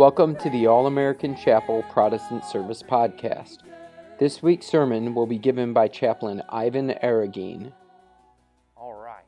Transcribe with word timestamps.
Welcome 0.00 0.34
to 0.36 0.48
the 0.48 0.66
All 0.66 0.86
American 0.86 1.36
Chapel 1.36 1.82
Protestant 1.90 2.42
Service 2.46 2.82
Podcast. 2.82 3.58
This 4.18 4.42
week's 4.42 4.64
sermon 4.64 5.14
will 5.14 5.26
be 5.26 5.36
given 5.36 5.74
by 5.74 5.88
Chaplain 5.88 6.42
Ivan 6.48 6.94
Arreguine. 7.02 7.70
All 8.78 8.94
right. 8.94 9.26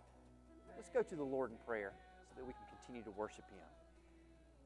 Let's 0.75 0.89
go 0.89 1.03
to 1.03 1.15
the 1.15 1.23
Lord 1.23 1.51
in 1.51 1.59
prayer 1.67 1.93
so 2.31 2.37
that 2.39 2.47
we 2.47 2.55
can 2.55 2.63
continue 2.79 3.03
to 3.03 3.11
worship 3.11 3.45
Him. 3.51 3.59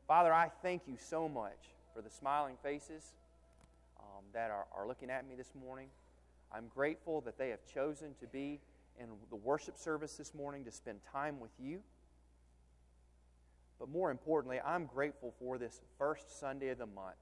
Father, 0.06 0.32
I 0.32 0.52
thank 0.62 0.82
you 0.86 0.94
so 0.96 1.28
much 1.28 1.58
for 1.92 2.02
the 2.02 2.10
smiling 2.10 2.54
faces 2.62 3.02
um, 3.98 4.22
that 4.32 4.52
are, 4.52 4.66
are 4.78 4.86
looking 4.86 5.10
at 5.10 5.28
me 5.28 5.34
this 5.34 5.50
morning. 5.60 5.88
I'm 6.52 6.68
grateful 6.72 7.20
that 7.22 7.36
they 7.36 7.48
have 7.48 7.66
chosen 7.74 8.14
to 8.20 8.28
be 8.28 8.60
in 9.00 9.06
the 9.28 9.34
worship 9.34 9.76
service 9.76 10.12
this 10.12 10.34
morning 10.34 10.64
to 10.66 10.70
spend 10.70 11.00
time 11.12 11.40
with 11.40 11.50
you. 11.58 11.80
But 13.78 13.88
more 13.88 14.10
importantly, 14.10 14.60
I'm 14.64 14.86
grateful 14.86 15.34
for 15.38 15.58
this 15.58 15.80
first 15.98 16.40
Sunday 16.40 16.70
of 16.70 16.78
the 16.78 16.86
month 16.86 17.16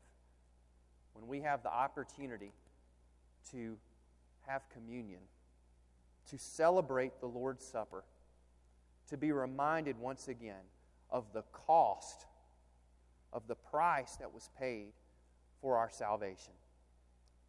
when 1.14 1.27
we 1.27 1.40
have 1.40 1.62
the 1.62 1.72
opportunity 1.72 2.52
to 3.50 3.77
have 4.46 4.62
communion, 4.68 5.20
to 6.30 6.38
celebrate 6.38 7.20
the 7.20 7.27
Lord's 7.27 7.64
Supper, 7.64 8.04
to 9.08 9.16
be 9.16 9.32
reminded 9.32 9.98
once 9.98 10.28
again 10.28 10.62
of 11.10 11.24
the 11.32 11.42
cost, 11.52 12.27
of 13.32 13.46
the 13.46 13.55
price 13.55 14.16
that 14.16 14.32
was 14.32 14.50
paid 14.58 14.92
for 15.60 15.77
our 15.77 15.91
salvation. 15.91 16.52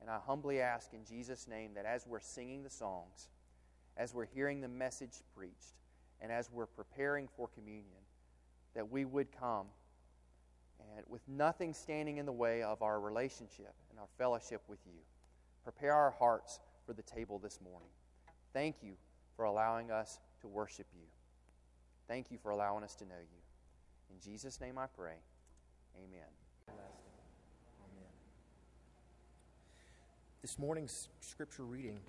And 0.01 0.09
I 0.09 0.19
humbly 0.25 0.61
ask 0.61 0.93
in 0.93 1.05
Jesus' 1.05 1.47
name 1.47 1.71
that 1.75 1.85
as 1.85 2.05
we're 2.05 2.19
singing 2.19 2.63
the 2.63 2.69
songs, 2.69 3.29
as 3.97 4.13
we're 4.13 4.25
hearing 4.25 4.61
the 4.61 4.67
message 4.67 5.21
preached, 5.35 5.75
and 6.21 6.31
as 6.31 6.49
we're 6.51 6.65
preparing 6.65 7.27
for 7.35 7.47
communion, 7.47 8.04
that 8.75 8.91
we 8.91 9.05
would 9.05 9.27
come 9.39 9.67
and 10.79 11.05
with 11.07 11.21
nothing 11.27 11.73
standing 11.73 12.17
in 12.17 12.25
the 12.25 12.31
way 12.31 12.61
of 12.61 12.81
our 12.81 12.99
relationship 12.99 13.73
and 13.89 13.99
our 13.99 14.07
fellowship 14.17 14.61
with 14.67 14.79
you. 14.85 14.99
Prepare 15.63 15.93
our 15.93 16.11
hearts 16.11 16.59
for 16.85 16.93
the 16.93 17.01
table 17.01 17.39
this 17.39 17.59
morning. 17.61 17.89
Thank 18.53 18.77
you 18.83 18.93
for 19.35 19.45
allowing 19.45 19.91
us 19.91 20.19
to 20.41 20.47
worship 20.47 20.87
you. 20.93 21.05
Thank 22.07 22.29
you 22.31 22.37
for 22.37 22.51
allowing 22.51 22.83
us 22.83 22.95
to 22.95 23.05
know 23.05 23.15
you. 23.19 24.13
In 24.13 24.19
Jesus' 24.21 24.61
name 24.61 24.77
I 24.77 24.85
pray. 24.87 25.15
Amen. 25.97 26.27
Amen. 26.69 26.91
This 30.41 30.59
morning's 30.59 31.09
scripture 31.21 31.63
reading 31.63 31.99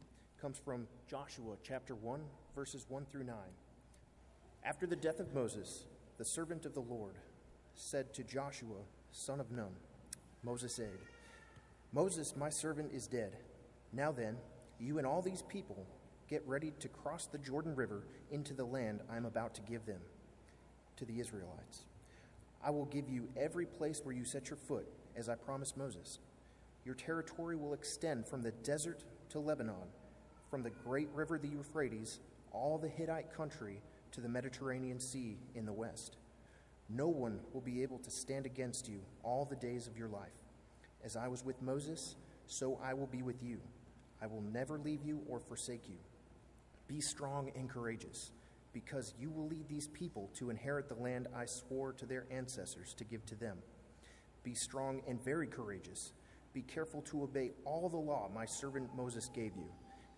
comes 0.41 0.59
from 0.59 0.87
Joshua 1.09 1.56
chapter 1.62 1.94
1, 1.94 2.20
verses 2.55 2.84
1 2.89 3.06
through 3.11 3.25
9. 3.25 3.34
After 4.62 4.87
the 4.87 4.97
death 4.97 5.20
of 5.20 5.33
Moses, 5.33 5.87
the 6.19 6.25
servant 6.25 6.64
of 6.64 6.75
the 6.75 6.81
Lord, 6.81 7.14
said 7.75 8.14
to 8.14 8.25
Joshua, 8.25 8.78
son 9.12 9.41
of 9.41 9.50
Nun, 9.50 9.75
Moses' 10.42 10.78
aide, 10.78 10.89
Moses, 11.92 12.34
my 12.36 12.48
servant, 12.48 12.92
is 12.92 13.06
dead. 13.06 13.36
Now 13.92 14.12
then, 14.12 14.37
you 14.78 14.98
and 14.98 15.06
all 15.06 15.22
these 15.22 15.42
people 15.42 15.87
get 16.28 16.42
ready 16.47 16.72
to 16.81 16.89
cross 16.89 17.27
the 17.27 17.39
Jordan 17.39 17.75
River 17.75 18.03
into 18.31 18.53
the 18.55 18.64
land 18.64 19.00
I 19.11 19.17
am 19.17 19.25
about 19.25 19.55
to 19.55 19.62
give 19.62 19.87
them, 19.87 20.00
to 20.97 21.05
the 21.05 21.20
Israelites. 21.20 21.84
I 22.64 22.70
will 22.70 22.87
give 22.87 23.09
you 23.09 23.28
every 23.37 23.67
place 23.67 24.00
where 24.03 24.14
you 24.14 24.25
set 24.25 24.50
your 24.50 24.56
foot, 24.56 24.87
as 25.17 25.28
I 25.28 25.34
promised 25.34 25.77
Moses. 25.77 26.19
Your 26.84 26.94
territory 26.94 27.56
will 27.56 27.75
extend 27.75 28.27
from 28.27 28.42
the 28.42 28.53
desert 28.53 29.05
to 29.31 29.39
Lebanon, 29.39 29.89
from 30.50 30.62
the 30.62 30.70
great 30.70 31.09
river 31.14 31.39
the 31.39 31.48
Euphrates, 31.48 32.20
all 32.53 32.78
the 32.78 32.89
Hittite 32.89 33.33
country 33.34 33.81
to 34.12 34.21
the 34.21 34.29
Mediterranean 34.29 35.01
Sea 35.01 35.39
in 35.55 35.67
the 35.67 35.73
west. 35.73 36.17
No 36.89 37.09
one 37.09 37.41
will 37.53 37.61
be 37.61 37.83
able 37.83 37.99
to 37.99 38.11
stand 38.11 38.47
against 38.47 38.89
you 38.89 39.00
all 39.22 39.44
the 39.44 39.56
days 39.56 39.87
of 39.87 39.97
your 39.97 40.09
life. 40.09 40.28
As 41.05 41.17
I 41.17 41.28
was 41.28 41.44
with 41.44 41.61
Moses, 41.61 42.16
so 42.47 42.78
I 42.83 42.95
will 42.95 43.06
be 43.06 43.22
with 43.22 43.43
you. 43.43 43.61
I 44.22 44.27
will 44.27 44.43
never 44.43 44.78
leave 44.78 45.03
you 45.03 45.21
or 45.28 45.41
forsake 45.41 45.89
you. 45.89 45.99
Be 46.87 47.00
strong 47.00 47.50
and 47.56 47.69
courageous, 47.69 48.31
because 48.72 49.15
you 49.19 49.31
will 49.31 49.47
lead 49.49 49.69
these 49.69 49.89
people 49.89 50.31
to 50.34 50.50
inherit 50.50 50.89
the 50.89 50.95
land 50.95 51.27
I 51.34 51.47
swore 51.47 51.93
to 51.95 52.06
their 52.06 52.27
ancestors 52.31 52.95
to 52.95 53.05
give 53.05 53.27
to 53.27 53.34
them. 53.34 53.59
Be 54.45 54.55
strong 54.55 55.03
and 55.09 55.22
very 55.22 55.49
courageous. 55.49 56.12
Be 56.53 56.62
careful 56.62 57.03
to 57.03 57.25
obey 57.25 57.50
all 57.65 57.89
the 57.89 57.97
law 57.97 58.31
my 58.33 58.47
servant 58.47 58.95
Moses 58.97 59.28
gave 59.34 59.56
you, 59.56 59.69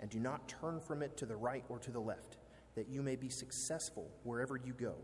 and 0.01 0.11
do 0.11 0.21
not 0.21 0.49
turn 0.49 0.81
from 0.81 1.03
it 1.03 1.17
to 1.17 1.27
the 1.27 1.37
right 1.37 1.65
or 1.69 1.79
to 1.79 1.91
the 1.91 2.01
left 2.01 2.38
that 2.79 2.89
you 2.89 3.03
may 3.03 3.17
be 3.17 3.29
successful 3.29 4.09
wherever 4.23 4.57
you 4.57 4.73
go. 4.73 4.95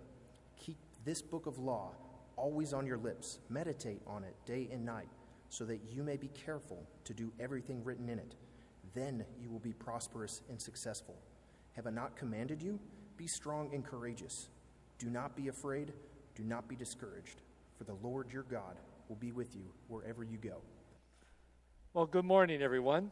Keep 0.56 0.76
this 1.04 1.20
book 1.20 1.46
of 1.46 1.58
law 1.58 1.90
always 2.36 2.72
on 2.72 2.86
your 2.86 2.98
lips, 2.98 3.40
meditate 3.50 4.00
on 4.06 4.22
it 4.22 4.36
day 4.46 4.68
and 4.70 4.86
night, 4.86 5.08
so 5.48 5.64
that 5.64 5.80
you 5.92 6.04
may 6.04 6.16
be 6.16 6.28
careful 6.28 6.86
to 7.02 7.12
do 7.12 7.32
everything 7.40 7.82
written 7.82 8.08
in 8.08 8.20
it. 8.20 8.36
Then 8.94 9.24
you 9.42 9.50
will 9.50 9.58
be 9.58 9.72
prosperous 9.72 10.42
and 10.48 10.62
successful. 10.62 11.16
Have 11.72 11.88
I 11.88 11.90
not 11.90 12.16
commanded 12.16 12.62
you? 12.62 12.78
Be 13.16 13.26
strong 13.26 13.74
and 13.74 13.84
courageous. 13.84 14.50
Do 15.00 15.10
not 15.10 15.34
be 15.34 15.48
afraid, 15.48 15.92
do 16.36 16.44
not 16.44 16.68
be 16.68 16.76
discouraged, 16.76 17.42
for 17.76 17.82
the 17.82 17.96
Lord 18.04 18.32
your 18.32 18.44
God 18.44 18.76
will 19.08 19.16
be 19.16 19.32
with 19.32 19.56
you 19.56 19.64
wherever 19.88 20.22
you 20.22 20.38
go. 20.38 20.58
Well, 21.92 22.06
good 22.06 22.24
morning, 22.24 22.62
everyone. 22.62 23.10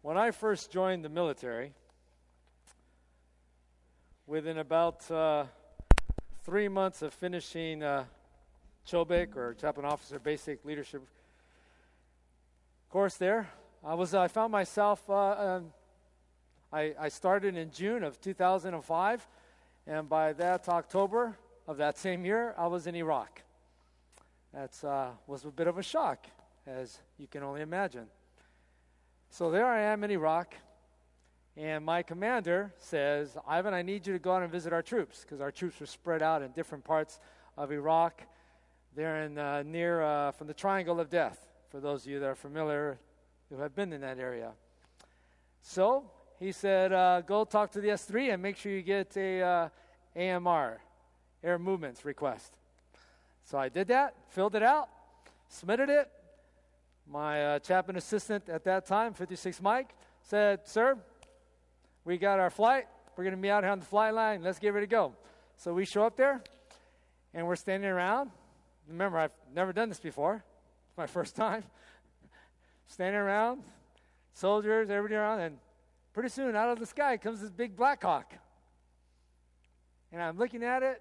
When 0.00 0.16
I 0.16 0.30
first 0.30 0.72
joined 0.72 1.04
the 1.04 1.10
military, 1.10 1.74
within 4.32 4.56
about 4.56 5.10
uh, 5.10 5.44
three 6.42 6.66
months 6.66 7.02
of 7.02 7.12
finishing 7.12 7.82
uh, 7.82 8.02
or 9.36 9.54
Chaplain 9.60 9.84
Officer 9.84 10.18
Basic 10.18 10.64
Leadership 10.64 11.02
course 12.88 13.16
there, 13.16 13.50
I 13.84 13.92
was 13.92 14.14
I 14.14 14.28
found 14.28 14.50
myself. 14.50 15.02
Uh, 15.06 15.14
um, 15.14 15.72
I, 16.72 16.94
I 16.98 17.08
started 17.10 17.58
in 17.58 17.70
June 17.70 18.02
of 18.02 18.22
2005, 18.22 19.28
and 19.86 20.08
by 20.08 20.32
that 20.32 20.66
October 20.66 21.36
of 21.68 21.76
that 21.76 21.98
same 21.98 22.24
year, 22.24 22.54
I 22.56 22.68
was 22.68 22.86
in 22.86 22.94
Iraq. 22.94 23.42
That 24.54 24.82
uh, 24.82 25.10
was 25.26 25.44
a 25.44 25.48
bit 25.48 25.66
of 25.66 25.76
a 25.76 25.82
shock, 25.82 26.26
as 26.66 27.00
you 27.18 27.26
can 27.26 27.42
only 27.42 27.60
imagine. 27.60 28.06
So 29.28 29.50
there 29.50 29.66
I 29.66 29.80
am 29.80 30.02
in 30.04 30.10
Iraq, 30.10 30.54
and 31.56 31.84
my 31.84 32.02
commander 32.02 32.72
says, 32.78 33.36
Ivan, 33.46 33.74
I 33.74 33.82
need 33.82 34.06
you 34.06 34.14
to 34.14 34.18
go 34.18 34.32
out 34.32 34.42
and 34.42 34.50
visit 34.50 34.72
our 34.72 34.82
troops 34.82 35.20
because 35.20 35.40
our 35.40 35.50
troops 35.50 35.78
were 35.80 35.86
spread 35.86 36.22
out 36.22 36.40
in 36.40 36.50
different 36.52 36.82
parts 36.82 37.20
of 37.58 37.70
Iraq. 37.70 38.22
They're 38.96 39.22
in, 39.22 39.36
uh, 39.36 39.62
near 39.62 40.02
uh, 40.02 40.32
from 40.32 40.46
the 40.46 40.54
Triangle 40.54 40.98
of 40.98 41.10
Death, 41.10 41.46
for 41.70 41.78
those 41.80 42.06
of 42.06 42.12
you 42.12 42.20
that 42.20 42.26
are 42.26 42.34
familiar 42.34 42.98
who 43.50 43.56
have 43.58 43.74
been 43.74 43.92
in 43.92 44.00
that 44.00 44.18
area. 44.18 44.52
So 45.60 46.10
he 46.40 46.52
said, 46.52 46.92
uh, 46.92 47.20
go 47.20 47.44
talk 47.44 47.70
to 47.72 47.80
the 47.80 47.88
S3 47.88 48.32
and 48.32 48.42
make 48.42 48.56
sure 48.56 48.72
you 48.72 48.82
get 48.82 49.14
a 49.16 49.42
uh, 49.42 49.68
AMR, 50.16 50.80
Air 51.44 51.58
Movements 51.58 52.04
request. 52.04 52.54
So 53.44 53.58
I 53.58 53.68
did 53.68 53.88
that, 53.88 54.14
filled 54.28 54.54
it 54.54 54.62
out, 54.62 54.88
submitted 55.48 55.90
it. 55.90 56.10
My 57.06 57.44
uh, 57.44 57.58
chaplain 57.58 57.96
assistant 57.98 58.48
at 58.48 58.64
that 58.64 58.86
time, 58.86 59.12
56 59.12 59.60
Mike, 59.60 59.90
said, 60.22 60.60
Sir, 60.66 60.96
we 62.04 62.18
got 62.18 62.40
our 62.40 62.50
flight. 62.50 62.86
We're 63.16 63.24
going 63.24 63.36
to 63.36 63.40
be 63.40 63.50
out 63.50 63.62
here 63.62 63.70
on 63.70 63.78
the 63.78 63.84
flight 63.84 64.14
line. 64.14 64.42
Let's 64.42 64.58
get 64.58 64.74
ready 64.74 64.86
to 64.86 64.90
go. 64.90 65.12
So 65.56 65.72
we 65.72 65.84
show 65.84 66.04
up 66.04 66.16
there, 66.16 66.42
and 67.34 67.46
we're 67.46 67.56
standing 67.56 67.90
around. 67.90 68.30
Remember, 68.88 69.18
I've 69.18 69.32
never 69.54 69.72
done 69.72 69.88
this 69.88 70.00
before. 70.00 70.44
It's 70.88 70.96
my 70.96 71.06
first 71.06 71.36
time. 71.36 71.64
standing 72.86 73.20
around, 73.20 73.62
soldiers, 74.32 74.90
everybody 74.90 75.14
around, 75.14 75.40
and 75.40 75.58
pretty 76.12 76.28
soon 76.28 76.56
out 76.56 76.70
of 76.70 76.78
the 76.78 76.86
sky 76.86 77.16
comes 77.16 77.40
this 77.40 77.50
big 77.50 77.76
Black 77.76 78.02
Hawk. 78.02 78.34
And 80.10 80.20
I'm 80.20 80.38
looking 80.38 80.62
at 80.62 80.82
it. 80.82 81.00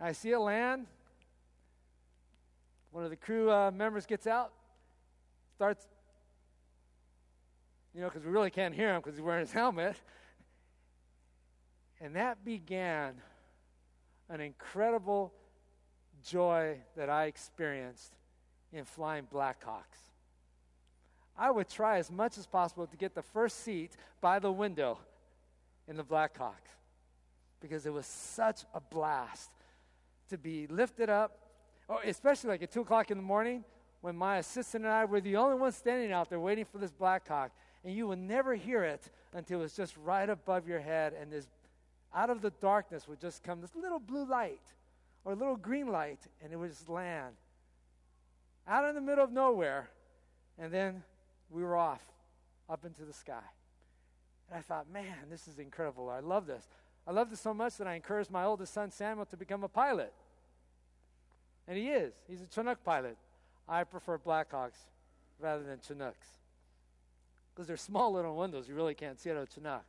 I 0.00 0.12
see 0.12 0.30
it 0.30 0.38
land. 0.38 0.86
One 2.92 3.04
of 3.04 3.10
the 3.10 3.16
crew 3.16 3.50
uh, 3.50 3.70
members 3.70 4.04
gets 4.04 4.26
out, 4.26 4.52
starts 5.54 5.86
you 7.94 8.00
know, 8.00 8.08
because 8.08 8.24
we 8.24 8.30
really 8.30 8.50
can't 8.50 8.74
hear 8.74 8.94
him 8.94 9.00
because 9.00 9.14
he's 9.14 9.22
wearing 9.22 9.40
his 9.40 9.52
helmet. 9.52 9.96
And 12.00 12.16
that 12.16 12.44
began 12.44 13.14
an 14.28 14.40
incredible 14.40 15.32
joy 16.24 16.78
that 16.96 17.10
I 17.10 17.24
experienced 17.24 18.14
in 18.72 18.84
flying 18.84 19.26
Blackhawks. 19.32 20.10
I 21.36 21.50
would 21.50 21.68
try 21.68 21.98
as 21.98 22.10
much 22.10 22.38
as 22.38 22.46
possible 22.46 22.86
to 22.86 22.96
get 22.96 23.14
the 23.14 23.22
first 23.22 23.64
seat 23.64 23.92
by 24.20 24.38
the 24.38 24.52
window 24.52 24.98
in 25.88 25.96
the 25.96 26.04
Blackhawks 26.04 26.76
because 27.60 27.86
it 27.86 27.92
was 27.92 28.06
such 28.06 28.62
a 28.74 28.80
blast 28.80 29.50
to 30.28 30.38
be 30.38 30.66
lifted 30.68 31.10
up, 31.10 31.38
oh, 31.88 31.98
especially 32.04 32.50
like 32.50 32.62
at 32.62 32.70
2 32.70 32.82
o'clock 32.82 33.10
in 33.10 33.16
the 33.16 33.22
morning 33.22 33.64
when 34.00 34.16
my 34.16 34.38
assistant 34.38 34.84
and 34.84 34.92
I 34.92 35.04
were 35.04 35.20
the 35.20 35.36
only 35.36 35.58
ones 35.58 35.76
standing 35.76 36.12
out 36.12 36.30
there 36.30 36.40
waiting 36.40 36.64
for 36.64 36.78
this 36.78 36.90
Blackhawk 36.90 37.50
and 37.84 37.94
you 37.94 38.06
will 38.06 38.16
never 38.16 38.54
hear 38.54 38.84
it 38.84 39.08
until 39.32 39.62
it's 39.62 39.76
just 39.76 39.96
right 39.96 40.28
above 40.28 40.68
your 40.68 40.80
head, 40.80 41.14
and 41.18 41.32
this 41.32 41.46
out 42.14 42.30
of 42.30 42.42
the 42.42 42.50
darkness 42.60 43.06
would 43.06 43.20
just 43.20 43.42
come 43.42 43.60
this 43.60 43.74
little 43.74 44.00
blue 44.00 44.24
light 44.24 44.60
or 45.24 45.32
a 45.32 45.36
little 45.36 45.56
green 45.56 45.86
light, 45.86 46.20
and 46.42 46.52
it 46.52 46.56
would 46.56 46.70
just 46.70 46.88
land. 46.88 47.36
Out 48.66 48.88
in 48.88 48.94
the 48.94 49.00
middle 49.00 49.22
of 49.22 49.32
nowhere, 49.32 49.90
and 50.58 50.72
then 50.72 51.02
we 51.50 51.62
were 51.62 51.76
off 51.76 52.02
up 52.68 52.84
into 52.84 53.04
the 53.04 53.12
sky. 53.12 53.42
And 54.48 54.58
I 54.58 54.62
thought, 54.62 54.90
man, 54.90 55.16
this 55.30 55.46
is 55.46 55.58
incredible. 55.58 56.08
I 56.08 56.20
love 56.20 56.46
this. 56.46 56.66
I 57.06 57.12
love 57.12 57.30
this 57.30 57.40
so 57.40 57.54
much 57.54 57.76
that 57.76 57.86
I 57.86 57.94
encouraged 57.94 58.30
my 58.30 58.44
oldest 58.44 58.74
son, 58.74 58.90
Samuel, 58.90 59.26
to 59.26 59.36
become 59.36 59.62
a 59.62 59.68
pilot. 59.68 60.12
And 61.68 61.76
he 61.76 61.88
is. 61.88 62.12
He's 62.28 62.42
a 62.42 62.46
Chinook 62.46 62.82
pilot. 62.84 63.16
I 63.68 63.84
prefer 63.84 64.18
Blackhawks 64.18 64.88
rather 65.38 65.62
than 65.62 65.78
Chinooks 65.80 66.39
because 67.54 67.66
they're 67.66 67.76
small 67.76 68.12
little 68.12 68.36
windows. 68.36 68.68
You 68.68 68.74
really 68.74 68.94
can't 68.94 69.18
see 69.18 69.30
out 69.30 69.36
of 69.36 69.48
a 69.64 69.80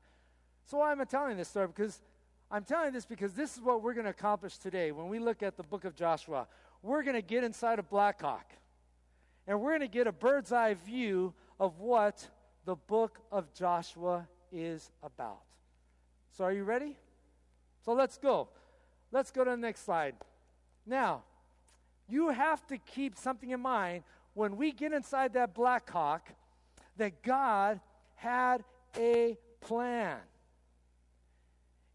So 0.66 0.78
why 0.78 0.92
am 0.92 1.02
I 1.02 1.06
telling 1.06 1.38
this 1.38 1.50
story? 1.50 1.68
Because 1.68 2.02
I'm 2.50 2.63
telling 2.63 2.92
this 2.92 3.06
because 3.06 3.34
this 3.34 3.56
is 3.56 3.62
what 3.62 3.81
we're 3.81 3.94
going 3.94 4.06
to 4.06 4.12
accomplish 4.12 4.58
today. 4.58 4.92
When 4.92 5.08
we 5.08 5.19
look 5.19 5.42
at 5.42 5.56
the 5.56 5.63
book 5.63 5.86
of 5.86 5.96
Joshua, 5.96 6.48
we're 6.84 7.04
going 7.04 7.16
to 7.16 7.22
get 7.22 7.44
inside 7.44 7.80
of 7.80 7.90
Blackhawk. 7.90 8.46
And 9.48 9.62
we're 9.62 9.72
going 9.72 9.81
to 9.81 9.88
get 9.88 10.08
a 10.08 10.12
bird's 10.12 10.52
eye 10.52 10.74
view 10.74 11.34
of 11.60 11.80
what 11.80 12.28
the 12.66 12.75
book 12.75 13.19
of 13.31 13.54
Joshua 13.54 14.28
is 14.52 14.92
about. 15.02 15.42
So, 16.36 16.44
are 16.44 16.52
you 16.52 16.63
ready? 16.63 16.98
So, 17.86 17.94
let's 17.94 18.18
go. 18.18 18.50
Let's 19.12 19.31
go 19.31 19.44
to 19.44 19.52
the 19.52 19.58
next 19.58 19.86
slide. 19.86 20.16
Now, 20.86 21.24
you 22.08 22.30
have 22.30 22.66
to 22.68 22.78
keep 22.78 23.18
something 23.18 23.52
in 23.52 23.62
mind 23.62 24.04
when 24.34 24.58
we 24.58 24.72
get 24.72 24.94
inside 24.94 25.34
that 25.34 25.54
Blackhawk 25.54 26.28
that 27.01 27.24
God 27.24 27.80
had 28.13 28.63
a 28.95 29.36
plan. 29.59 30.18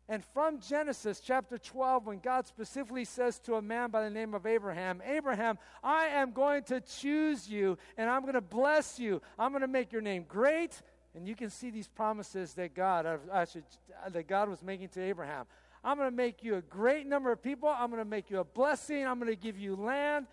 And 0.09 0.25
from 0.35 0.59
Genesis 0.61 1.21
chapter 1.21 1.59
12, 1.59 2.07
when 2.07 2.19
God 2.19 2.49
specifically 2.49 3.05
says 3.05 3.39
to 3.41 3.55
a 3.55 3.63
man 3.63 3.91
by 3.91 4.03
the 4.03 4.11
name 4.11 4.35
of 4.35 4.47
Abraham, 4.47 5.01
Abraham, 5.07 5.59
I 5.83 6.07
am 6.07 6.33
going 6.33 6.65
to 6.65 6.81
choose 6.81 7.49
you 7.49 7.79
and 7.97 8.11
I'm 8.11 8.23
going 8.23 8.35
to 8.35 8.41
bless 8.41 8.99
you. 8.99 9.23
I'm 9.39 9.53
going 9.53 9.63
to 9.63 9.69
make 9.69 9.93
your 9.93 10.03
name 10.03 10.25
great. 10.29 10.83
And 11.15 11.29
you 11.29 11.37
can 11.37 11.51
see 11.51 11.71
these 11.71 11.89
promises 11.89 12.55
that 12.55 12.75
God, 12.75 13.07
uh, 13.07 13.19
actually, 13.33 13.63
uh, 14.05 14.09
that 14.09 14.27
God 14.27 14.49
was 14.49 14.61
making 14.61 14.89
to 14.89 15.03
Abraham. 15.03 15.47
I'm 15.85 15.99
going 15.99 16.11
to 16.11 16.17
make 16.17 16.43
you 16.43 16.57
a 16.57 16.63
great 16.63 17.07
number 17.07 17.31
of 17.31 17.41
people. 17.41 17.69
I'm 17.69 17.91
going 17.91 18.03
to 18.03 18.11
make 18.11 18.29
you 18.29 18.41
a 18.41 18.45
blessing. 18.45 19.07
I'm 19.07 19.21
going 19.21 19.31
to 19.31 19.41
give 19.41 19.57
you 19.57 19.77
land. 19.77 20.27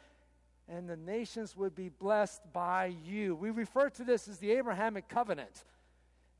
And 0.67 0.87
the 0.87 0.95
nations 0.95 1.57
would 1.57 1.75
be 1.75 1.89
blessed 1.89 2.41
by 2.53 2.93
you. 3.03 3.35
We 3.35 3.49
refer 3.49 3.89
to 3.91 4.03
this 4.03 4.27
as 4.27 4.37
the 4.37 4.51
Abrahamic 4.51 5.09
covenant. 5.09 5.65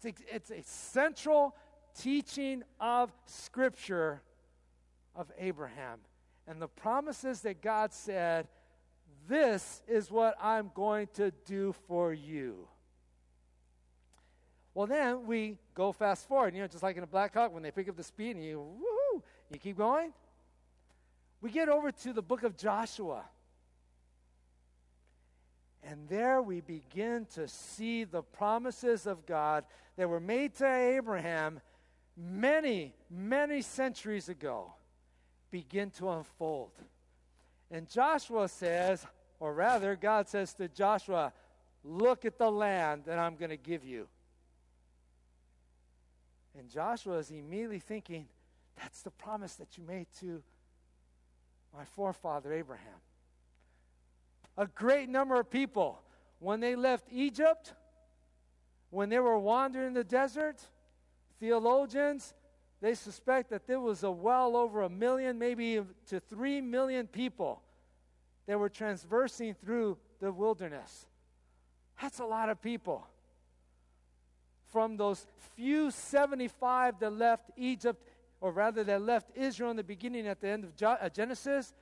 It's 0.01 0.21
a, 0.21 0.35
it's 0.35 0.49
a 0.49 0.63
central 0.63 1.55
teaching 1.99 2.63
of 2.79 3.11
Scripture 3.25 4.21
of 5.15 5.31
Abraham. 5.37 5.99
And 6.47 6.61
the 6.61 6.67
promises 6.67 7.41
that 7.41 7.61
God 7.61 7.93
said, 7.93 8.47
This 9.27 9.81
is 9.87 10.09
what 10.09 10.35
I'm 10.41 10.71
going 10.73 11.07
to 11.15 11.31
do 11.45 11.73
for 11.87 12.13
you. 12.13 12.67
Well, 14.73 14.87
then 14.87 15.27
we 15.27 15.57
go 15.75 15.91
fast 15.91 16.27
forward. 16.27 16.55
You 16.55 16.61
know, 16.61 16.67
just 16.67 16.83
like 16.83 16.97
in 16.97 17.03
a 17.03 17.07
Black 17.07 17.33
Hawk, 17.33 17.53
when 17.53 17.63
they 17.63 17.71
pick 17.71 17.87
up 17.87 17.95
the 17.95 18.03
speed 18.03 18.35
and 18.35 18.43
you, 18.43 18.57
woohoo, 18.57 19.21
you 19.51 19.59
keep 19.59 19.77
going. 19.77 20.11
We 21.41 21.51
get 21.51 21.69
over 21.69 21.91
to 21.91 22.13
the 22.13 22.21
book 22.21 22.43
of 22.43 22.57
Joshua. 22.57 23.23
And 25.85 26.07
there 26.07 26.41
we 26.41 26.61
begin 26.61 27.25
to 27.33 27.47
see 27.47 28.03
the 28.05 28.21
promises 28.21 29.05
of 29.05 29.25
God 29.25 29.65
that 29.97 30.07
were 30.07 30.19
made 30.19 30.55
to 30.55 30.65
Abraham 30.65 31.59
many, 32.15 32.93
many 33.09 33.61
centuries 33.61 34.29
ago 34.29 34.73
begin 35.51 35.89
to 35.91 36.09
unfold. 36.09 36.71
And 37.69 37.89
Joshua 37.89 38.47
says, 38.47 39.05
or 39.39 39.53
rather, 39.53 39.95
God 39.95 40.29
says 40.29 40.53
to 40.55 40.67
Joshua, 40.67 41.33
Look 41.85 42.23
at 42.23 42.37
the 42.37 42.49
land 42.49 43.03
that 43.07 43.19
I'm 43.19 43.35
going 43.35 43.49
to 43.49 43.57
give 43.57 43.83
you. 43.83 44.07
And 46.57 46.69
Joshua 46.69 47.17
is 47.17 47.29
immediately 47.29 47.79
thinking, 47.79 48.27
That's 48.79 49.01
the 49.01 49.11
promise 49.11 49.55
that 49.55 49.77
you 49.77 49.83
made 49.83 50.07
to 50.21 50.41
my 51.75 51.83
forefather 51.83 52.53
Abraham. 52.53 53.01
A 54.57 54.67
great 54.67 55.09
number 55.09 55.39
of 55.39 55.49
people, 55.49 55.99
when 56.39 56.59
they 56.59 56.75
left 56.75 57.07
Egypt, 57.11 57.73
when 58.89 59.09
they 59.09 59.19
were 59.19 59.39
wandering 59.39 59.87
in 59.87 59.93
the 59.93 60.03
desert, 60.03 60.61
theologians, 61.39 62.33
they 62.81 62.93
suspect 62.93 63.49
that 63.49 63.65
there 63.65 63.79
was 63.79 64.03
a 64.03 64.11
well 64.11 64.55
over 64.55 64.81
a 64.81 64.89
million, 64.89 65.39
maybe 65.39 65.81
to 66.07 66.19
three 66.19 66.61
million 66.61 67.07
people 67.07 67.61
that 68.45 68.59
were 68.59 68.69
transversing 68.69 69.53
through 69.53 69.97
the 70.19 70.31
wilderness. 70.31 71.07
That's 72.01 72.19
a 72.19 72.25
lot 72.25 72.49
of 72.49 72.61
people. 72.61 73.07
From 74.71 74.97
those 74.97 75.25
few 75.55 75.91
75 75.91 76.99
that 76.99 77.13
left 77.13 77.51
Egypt, 77.55 78.03
or 78.41 78.51
rather 78.51 78.83
that 78.83 79.01
left 79.01 79.29
Israel 79.35 79.71
in 79.71 79.77
the 79.77 79.83
beginning 79.83 80.27
at 80.27 80.41
the 80.41 80.49
end 80.49 80.65
of 80.65 80.71
uh, 80.83 81.09
Genesis, 81.09 81.73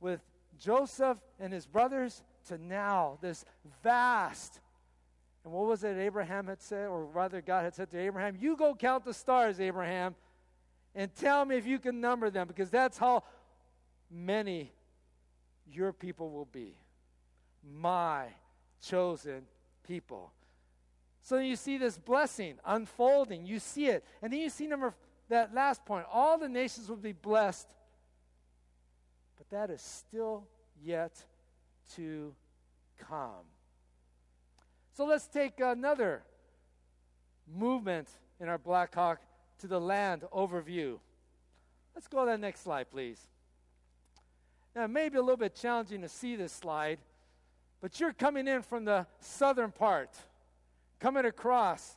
with 0.00 0.20
Joseph 0.58 1.18
and 1.38 1.52
his 1.52 1.66
brothers, 1.66 2.22
to 2.48 2.58
now 2.58 3.18
this 3.20 3.44
vast 3.82 4.60
and 5.44 5.52
what 5.52 5.66
was 5.66 5.84
it 5.84 5.96
Abraham 5.96 6.46
had 6.46 6.60
said, 6.60 6.88
or 6.88 7.04
rather 7.04 7.40
God 7.40 7.64
had 7.64 7.74
said 7.74 7.90
to 7.90 7.98
Abraham? 7.98 8.36
You 8.38 8.56
go 8.56 8.74
count 8.74 9.04
the 9.04 9.14
stars, 9.14 9.60
Abraham, 9.60 10.14
and 10.94 11.14
tell 11.14 11.44
me 11.44 11.56
if 11.56 11.66
you 11.66 11.78
can 11.78 12.00
number 12.00 12.30
them, 12.30 12.46
because 12.46 12.70
that's 12.70 12.98
how 12.98 13.24
many 14.10 14.72
your 15.72 15.92
people 15.92 16.30
will 16.30 16.48
be. 16.52 16.74
My 17.64 18.26
chosen 18.82 19.42
people. 19.86 20.32
So 21.22 21.38
you 21.38 21.56
see 21.56 21.78
this 21.78 21.98
blessing 21.98 22.56
unfolding. 22.64 23.46
You 23.46 23.58
see 23.58 23.86
it. 23.86 24.04
And 24.22 24.32
then 24.32 24.40
you 24.40 24.50
see 24.50 24.66
number 24.66 24.94
that 25.28 25.54
last 25.54 25.84
point. 25.84 26.06
All 26.12 26.38
the 26.38 26.48
nations 26.48 26.88
will 26.88 26.96
be 26.96 27.12
blessed. 27.12 27.68
That 29.50 29.70
is 29.70 29.82
still 29.82 30.46
yet 30.82 31.12
to 31.96 32.34
come. 33.08 33.44
So 34.96 35.04
let's 35.04 35.26
take 35.26 35.60
another 35.60 36.22
movement 37.52 38.08
in 38.38 38.48
our 38.48 38.58
Black 38.58 38.94
Hawk 38.94 39.20
to 39.58 39.66
the 39.66 39.80
land 39.80 40.24
overview. 40.32 40.98
Let's 41.94 42.06
go 42.06 42.24
to 42.24 42.32
the 42.32 42.38
next 42.38 42.62
slide, 42.62 42.90
please. 42.90 43.20
Now, 44.74 44.84
it 44.84 44.88
may 44.88 45.08
be 45.08 45.18
a 45.18 45.20
little 45.20 45.36
bit 45.36 45.54
challenging 45.54 46.02
to 46.02 46.08
see 46.08 46.36
this 46.36 46.52
slide, 46.52 46.98
but 47.80 47.98
you're 47.98 48.12
coming 48.12 48.46
in 48.46 48.62
from 48.62 48.84
the 48.84 49.06
southern 49.18 49.72
part, 49.72 50.16
coming 51.00 51.24
across. 51.24 51.96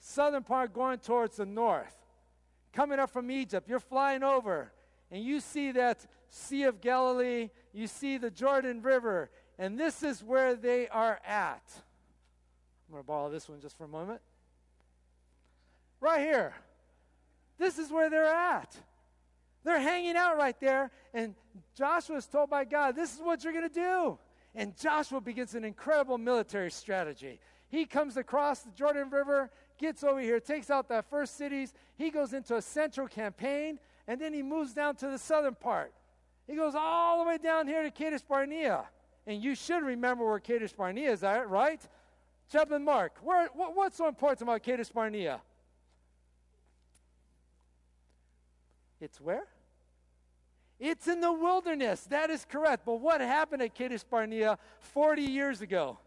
Southern 0.00 0.42
part 0.42 0.72
going 0.72 0.98
towards 0.98 1.36
the 1.36 1.44
north. 1.44 1.94
Coming 2.72 2.98
up 2.98 3.10
from 3.10 3.30
Egypt, 3.30 3.68
you're 3.68 3.80
flying 3.80 4.22
over, 4.22 4.72
and 5.16 5.24
you 5.24 5.40
see 5.40 5.72
that 5.72 6.04
Sea 6.28 6.64
of 6.64 6.82
Galilee, 6.82 7.48
you 7.72 7.86
see 7.86 8.18
the 8.18 8.30
Jordan 8.30 8.82
River, 8.82 9.30
and 9.58 9.80
this 9.80 10.02
is 10.02 10.22
where 10.22 10.54
they 10.54 10.88
are 10.88 11.18
at. 11.26 11.62
I'm 12.86 12.92
going 12.92 13.02
to 13.02 13.06
borrow 13.06 13.30
this 13.30 13.48
one 13.48 13.58
just 13.62 13.78
for 13.78 13.84
a 13.84 13.88
moment. 13.88 14.20
Right 16.02 16.20
here. 16.20 16.52
This 17.56 17.78
is 17.78 17.90
where 17.90 18.10
they're 18.10 18.26
at. 18.26 18.76
They're 19.64 19.80
hanging 19.80 20.16
out 20.16 20.36
right 20.36 20.60
there, 20.60 20.90
and 21.14 21.34
Joshua 21.74 22.16
is 22.16 22.26
told 22.26 22.50
by 22.50 22.66
God, 22.66 22.94
This 22.94 23.14
is 23.14 23.20
what 23.22 23.42
you're 23.42 23.54
going 23.54 23.70
to 23.70 23.74
do. 23.74 24.18
And 24.54 24.76
Joshua 24.76 25.22
begins 25.22 25.54
an 25.54 25.64
incredible 25.64 26.18
military 26.18 26.70
strategy. 26.70 27.40
He 27.70 27.86
comes 27.86 28.18
across 28.18 28.60
the 28.60 28.70
Jordan 28.72 29.08
River, 29.08 29.50
gets 29.78 30.04
over 30.04 30.20
here, 30.20 30.40
takes 30.40 30.68
out 30.68 30.88
the 30.88 31.02
first 31.08 31.38
cities. 31.38 31.72
He 31.96 32.10
goes 32.10 32.34
into 32.34 32.56
a 32.56 32.60
central 32.60 33.08
campaign, 33.08 33.78
and 34.08 34.20
then 34.20 34.32
he 34.32 34.42
moves 34.42 34.72
down 34.72 34.96
to 34.96 35.08
the 35.08 35.18
southern 35.18 35.54
part. 35.54 35.92
He 36.46 36.54
goes 36.54 36.74
all 36.76 37.22
the 37.22 37.28
way 37.28 37.38
down 37.38 37.66
here 37.66 37.82
to 37.82 37.90
Kadesh 37.90 38.22
Barnea. 38.22 38.84
And 39.26 39.42
you 39.42 39.54
should 39.54 39.82
remember 39.82 40.24
where 40.24 40.38
Kadesh 40.38 40.72
Barnea 40.72 41.10
is 41.10 41.22
right? 41.22 41.80
Chaplain 42.50 42.84
Mark, 42.84 43.16
where, 43.22 43.48
what, 43.54 43.74
what's 43.74 43.96
so 43.96 44.06
important 44.06 44.42
about 44.42 44.62
Kadesh 44.62 44.90
Barnea? 44.90 45.40
It's 49.00 49.20
where? 49.20 49.46
It's 50.78 51.08
in 51.08 51.20
the 51.20 51.32
wilderness. 51.32 52.02
That 52.02 52.30
is 52.30 52.44
correct. 52.44 52.84
But 52.86 53.00
what 53.00 53.20
happened 53.20 53.62
at 53.62 53.74
Kadesh 53.74 54.04
Barnea 54.04 54.58
40 54.80 55.22
years 55.22 55.60
ago? 55.60 55.98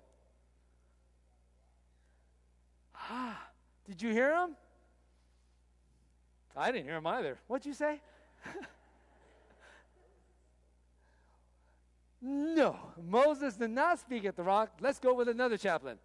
Ah, 2.96 3.42
did 3.88 4.02
you 4.02 4.12
hear 4.12 4.36
him? 4.36 4.56
I 6.60 6.72
didn't 6.72 6.86
hear 6.86 6.98
him 6.98 7.08
either. 7.08 7.38
What'd 7.48 7.66
you 7.66 7.74
say? 7.74 8.02
No, 12.22 12.78
Moses 13.08 13.56
did 13.56 13.70
not 13.70 14.00
speak 14.00 14.26
at 14.26 14.36
the 14.36 14.44
rock. 14.44 14.72
Let's 14.82 15.00
go 15.00 15.14
with 15.14 15.30
another 15.30 15.58
chaplain. 15.58 15.98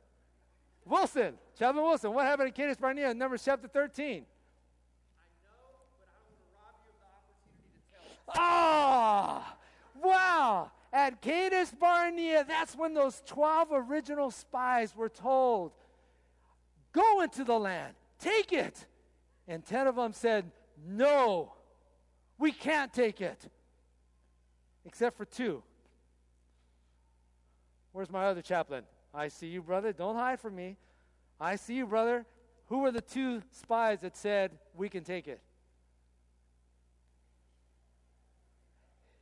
Wilson, 0.84 1.34
Chaplain 1.58 1.84
Wilson, 1.84 2.12
what 2.12 2.25
happened 2.26 2.49
at 2.49 2.54
Kadesh 2.54 2.76
Barnea 2.76 3.11
in 3.11 3.18
Numbers 3.18 3.42
chapter 3.44 3.66
13? 3.66 4.25
Ah, 8.28 9.56
wow. 10.02 10.70
At 10.92 11.20
Kadesh 11.20 11.70
Barnea, 11.70 12.44
that's 12.46 12.76
when 12.76 12.94
those 12.94 13.23
12 13.26 13.68
original 13.73 14.30
spies 14.30 14.94
were 14.94 15.08
told, 15.08 15.73
Go 16.92 17.23
into 17.23 17.42
the 17.42 17.58
land, 17.58 17.94
take 18.20 18.52
it. 18.52 18.87
And 19.46 19.64
10 19.64 19.86
of 19.86 19.96
them 19.96 20.12
said, 20.12 20.50
No, 20.86 21.52
we 22.38 22.52
can't 22.52 22.92
take 22.92 23.20
it. 23.20 23.50
Except 24.84 25.16
for 25.16 25.24
two. 25.24 25.62
Where's 27.92 28.10
my 28.10 28.26
other 28.26 28.42
chaplain? 28.42 28.84
I 29.14 29.28
see 29.28 29.46
you, 29.46 29.62
brother. 29.62 29.92
Don't 29.92 30.16
hide 30.16 30.40
from 30.40 30.56
me. 30.56 30.76
I 31.40 31.56
see 31.56 31.74
you, 31.74 31.86
brother. 31.86 32.26
Who 32.66 32.78
were 32.78 32.90
the 32.90 33.00
two 33.00 33.42
spies 33.52 34.00
that 34.00 34.16
said, 34.16 34.52
We 34.74 34.88
can 34.88 35.04
take 35.04 35.28
it? 35.28 35.40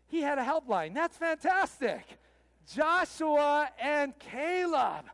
He 0.09 0.21
had 0.21 0.39
a 0.39 0.45
helpline. 0.45 0.95
That's 0.95 1.17
fantastic. 1.17 2.03
Joshua 2.75 3.71
and 3.81 4.13
Caleb. 4.19 5.07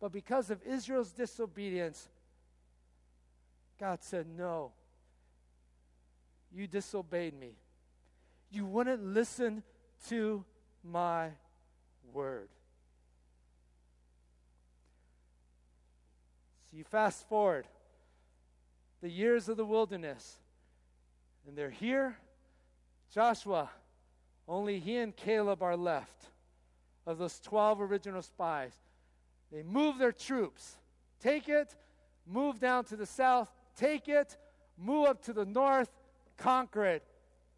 But 0.00 0.12
because 0.12 0.50
of 0.50 0.62
Israel's 0.62 1.10
disobedience, 1.10 2.08
God 3.80 4.02
said, 4.02 4.26
No. 4.36 4.72
You 6.52 6.66
disobeyed 6.66 7.38
me. 7.38 7.54
You 8.50 8.66
wouldn't 8.66 9.02
listen 9.02 9.62
to 10.08 10.44
my 10.84 11.30
word. 12.12 12.48
So 16.70 16.76
you 16.76 16.84
fast 16.84 17.28
forward 17.28 17.66
the 19.00 19.08
years 19.08 19.48
of 19.48 19.56
the 19.56 19.64
wilderness, 19.64 20.36
and 21.46 21.56
they're 21.56 21.70
here. 21.70 22.16
Joshua, 23.12 23.70
only 24.46 24.78
he 24.78 24.96
and 24.96 25.16
Caleb 25.16 25.62
are 25.62 25.76
left 25.76 26.26
of 27.06 27.18
those 27.18 27.40
12 27.40 27.80
original 27.80 28.22
spies. 28.22 28.72
They 29.50 29.62
move 29.62 29.98
their 29.98 30.12
troops, 30.12 30.76
take 31.20 31.48
it, 31.48 31.74
move 32.26 32.60
down 32.60 32.84
to 32.84 32.96
the 32.96 33.06
south, 33.06 33.48
take 33.76 34.08
it, 34.08 34.36
move 34.78 35.06
up 35.06 35.22
to 35.24 35.32
the 35.32 35.44
north, 35.44 35.90
conquer 36.36 36.84
it, 36.84 37.04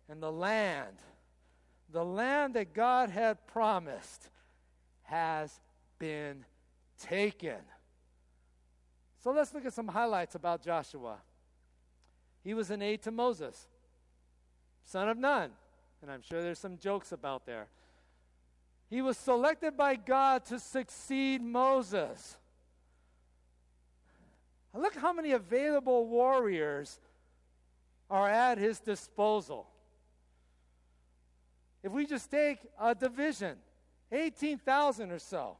and 0.09 0.23
the 0.23 0.33
land, 0.33 0.97
the 1.90 2.04
land 2.04 2.54
that 2.54 2.75
God 2.75 3.11
had 3.11 3.47
promised, 3.47 4.31
has 5.04 5.61
been 5.99 6.45
taken. 6.99 7.59
So 9.23 9.31
let's 9.31 9.54
look 9.54 9.64
at 9.64 9.73
some 9.73 9.88
highlights 9.88 10.35
about 10.35 10.62
Joshua. 10.62 11.19
He 12.42 12.54
was 12.54 12.71
an 12.71 12.83
aide 12.83 13.02
to 13.02 13.11
Moses, 13.11 13.69
son 14.85 15.09
of 15.09 15.16
Nun, 15.16 15.50
and 16.00 16.11
I'm 16.11 16.23
sure 16.23 16.42
there's 16.42 16.59
some 16.59 16.76
jokes 16.76 17.12
about 17.12 17.47
there. 17.47 17.69
He 18.90 19.00
was 19.00 19.16
selected 19.16 19.76
by 19.76 19.95
God 19.95 20.45
to 20.47 20.59
succeed 20.59 21.40
Moses. 21.40 22.37
Look 24.75 24.97
how 24.97 25.12
many 25.12 25.33
available 25.33 26.07
warriors 26.07 26.99
are 28.09 28.29
at 28.29 28.59
his 28.59 28.81
disposal. 28.81 29.67
If 31.83 31.93
we 31.93 32.07
just 32.07 32.31
take 32.31 32.59
a 32.81 32.95
division, 32.95 33.57
18,000 34.11 35.11
or 35.11 35.19
so, 35.19 35.57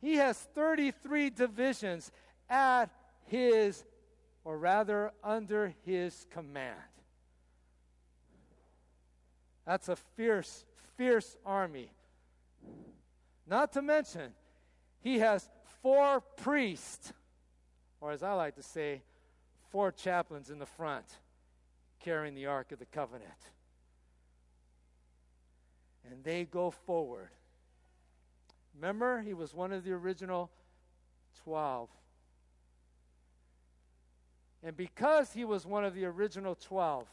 he 0.00 0.14
has 0.16 0.36
33 0.54 1.30
divisions 1.30 2.10
at 2.48 2.86
his, 3.26 3.84
or 4.44 4.58
rather, 4.58 5.12
under 5.22 5.74
his 5.84 6.26
command. 6.30 6.76
That's 9.66 9.88
a 9.88 9.96
fierce, 9.96 10.64
fierce 10.96 11.36
army. 11.44 11.90
Not 13.46 13.72
to 13.74 13.82
mention, 13.82 14.32
he 15.00 15.18
has 15.18 15.48
four 15.82 16.20
priests, 16.20 17.12
or 18.00 18.12
as 18.12 18.22
I 18.22 18.32
like 18.32 18.56
to 18.56 18.62
say, 18.62 19.02
four 19.70 19.92
chaplains 19.92 20.50
in 20.50 20.58
the 20.58 20.66
front 20.66 21.06
carrying 22.00 22.34
the 22.34 22.46
Ark 22.46 22.72
of 22.72 22.78
the 22.78 22.86
Covenant. 22.86 23.30
And 26.10 26.24
they 26.24 26.44
go 26.44 26.70
forward 26.70 27.28
Remember, 28.80 29.20
he 29.20 29.34
was 29.34 29.54
one 29.54 29.72
of 29.72 29.84
the 29.84 29.92
original 29.92 30.50
12. 31.44 31.90
And 34.62 34.76
because 34.76 35.32
he 35.32 35.44
was 35.44 35.66
one 35.66 35.84
of 35.84 35.94
the 35.94 36.04
original 36.04 36.54
12, 36.54 37.06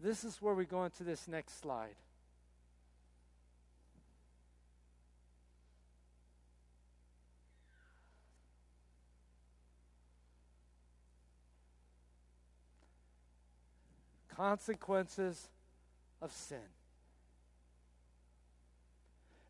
this 0.00 0.24
is 0.24 0.40
where 0.40 0.54
we 0.54 0.64
go 0.64 0.84
into 0.84 1.04
this 1.04 1.28
next 1.28 1.60
slide. 1.60 1.96
Consequences 14.36 15.48
of 16.20 16.32
sin 16.32 16.58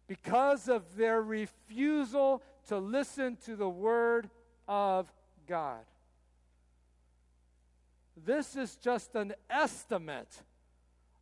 because 0.07 0.69
of 0.69 0.97
their 0.97 1.21
refusal 1.21 2.43
to 2.69 2.79
listen 2.79 3.37
to 3.45 3.57
the 3.57 3.69
word 3.69 4.29
of 4.69 5.13
God. 5.47 5.85
This 8.25 8.57
is 8.57 8.77
just 8.77 9.15
an 9.15 9.35
estimate. 9.51 10.43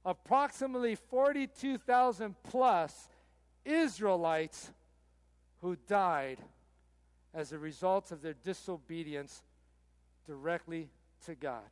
Approximately 0.04 0.96
42,000 0.96 2.34
plus 2.44 3.08
Israelites 3.64 4.70
who 5.60 5.76
died 5.88 6.38
as 7.32 7.52
a 7.52 7.58
result 7.58 8.12
of 8.12 8.20
their 8.20 8.34
disobedience 8.34 9.42
directly 10.26 10.88
to 11.24 11.34
God. 11.34 11.62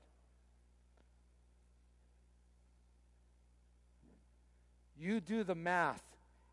You 5.02 5.20
do 5.20 5.42
the 5.42 5.56
math 5.56 6.04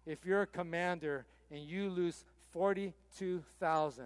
if 0.07 0.25
you're 0.25 0.41
a 0.41 0.47
commander 0.47 1.27
and 1.51 1.61
you 1.61 1.87
lose 1.87 2.25
42,000 2.51 4.05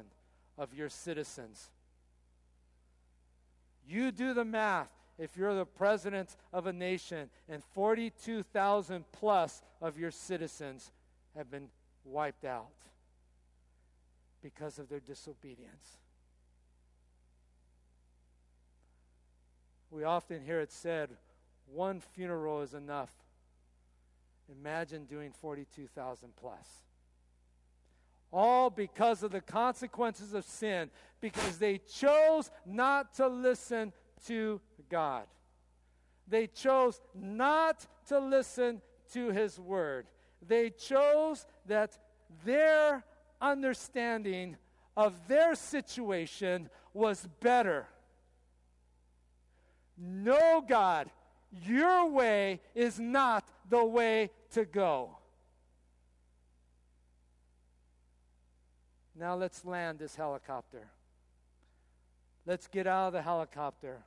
of 0.58 0.74
your 0.74 0.90
citizens. 0.90 1.70
You 3.88 4.12
do 4.12 4.34
the 4.34 4.44
math 4.44 4.90
if 5.18 5.38
you're 5.38 5.56
the 5.56 5.66
president 5.66 6.36
of 6.52 6.68
a 6.68 6.74
nation 6.74 7.30
and 7.48 7.64
42,000 7.74 9.06
plus 9.14 9.62
of 9.82 9.98
your 9.98 10.12
citizens 10.12 10.92
have 11.38 11.50
been 11.50 11.70
wiped 12.04 12.44
out 12.44 12.68
because 14.42 14.78
of 14.78 14.90
their 14.90 15.00
disobedience. 15.00 16.00
We 19.90 20.04
often 20.04 20.44
hear 20.44 20.60
it 20.60 20.74
said, 20.74 21.12
one 21.72 22.02
funeral 22.02 22.62
is 22.62 22.74
enough. 22.74 23.12
Imagine 24.52 25.06
doing 25.06 25.32
42,000 25.32 26.36
plus. 26.36 26.68
All 28.32 28.70
because 28.70 29.24
of 29.24 29.32
the 29.32 29.42
consequences 29.42 30.34
of 30.34 30.44
sin, 30.44 30.90
because 31.22 31.58
they 31.60 31.78
chose 31.78 32.50
not 32.66 33.14
to 33.16 33.28
listen 33.28 33.94
to 34.26 34.60
God. 34.90 35.26
They 36.28 36.48
chose 36.48 37.00
not 37.14 37.86
to 38.08 38.20
listen 38.20 38.82
to 39.14 39.30
His 39.30 39.60
Word. 39.60 40.08
They 40.46 40.72
chose 40.72 41.46
that 41.68 41.98
their 42.44 43.04
understanding 43.40 44.58
of 44.98 45.28
their 45.28 45.56
situation 45.56 46.70
was 46.94 47.28
better. 47.40 47.88
No, 49.98 50.64
God, 50.68 51.10
your 51.66 52.10
way 52.10 52.60
is 52.74 53.00
not 53.00 53.48
the 53.70 53.84
way 53.84 54.32
to 54.52 54.66
go. 54.66 55.18
Now 59.16 59.36
let's 59.36 59.64
land 59.64 60.00
this 60.00 60.16
helicopter. 60.16 60.88
Let's 62.46 62.68
get 62.68 62.88
out 62.88 63.08
of 63.08 63.14
the 63.14 63.22
helicopter. 63.22 64.00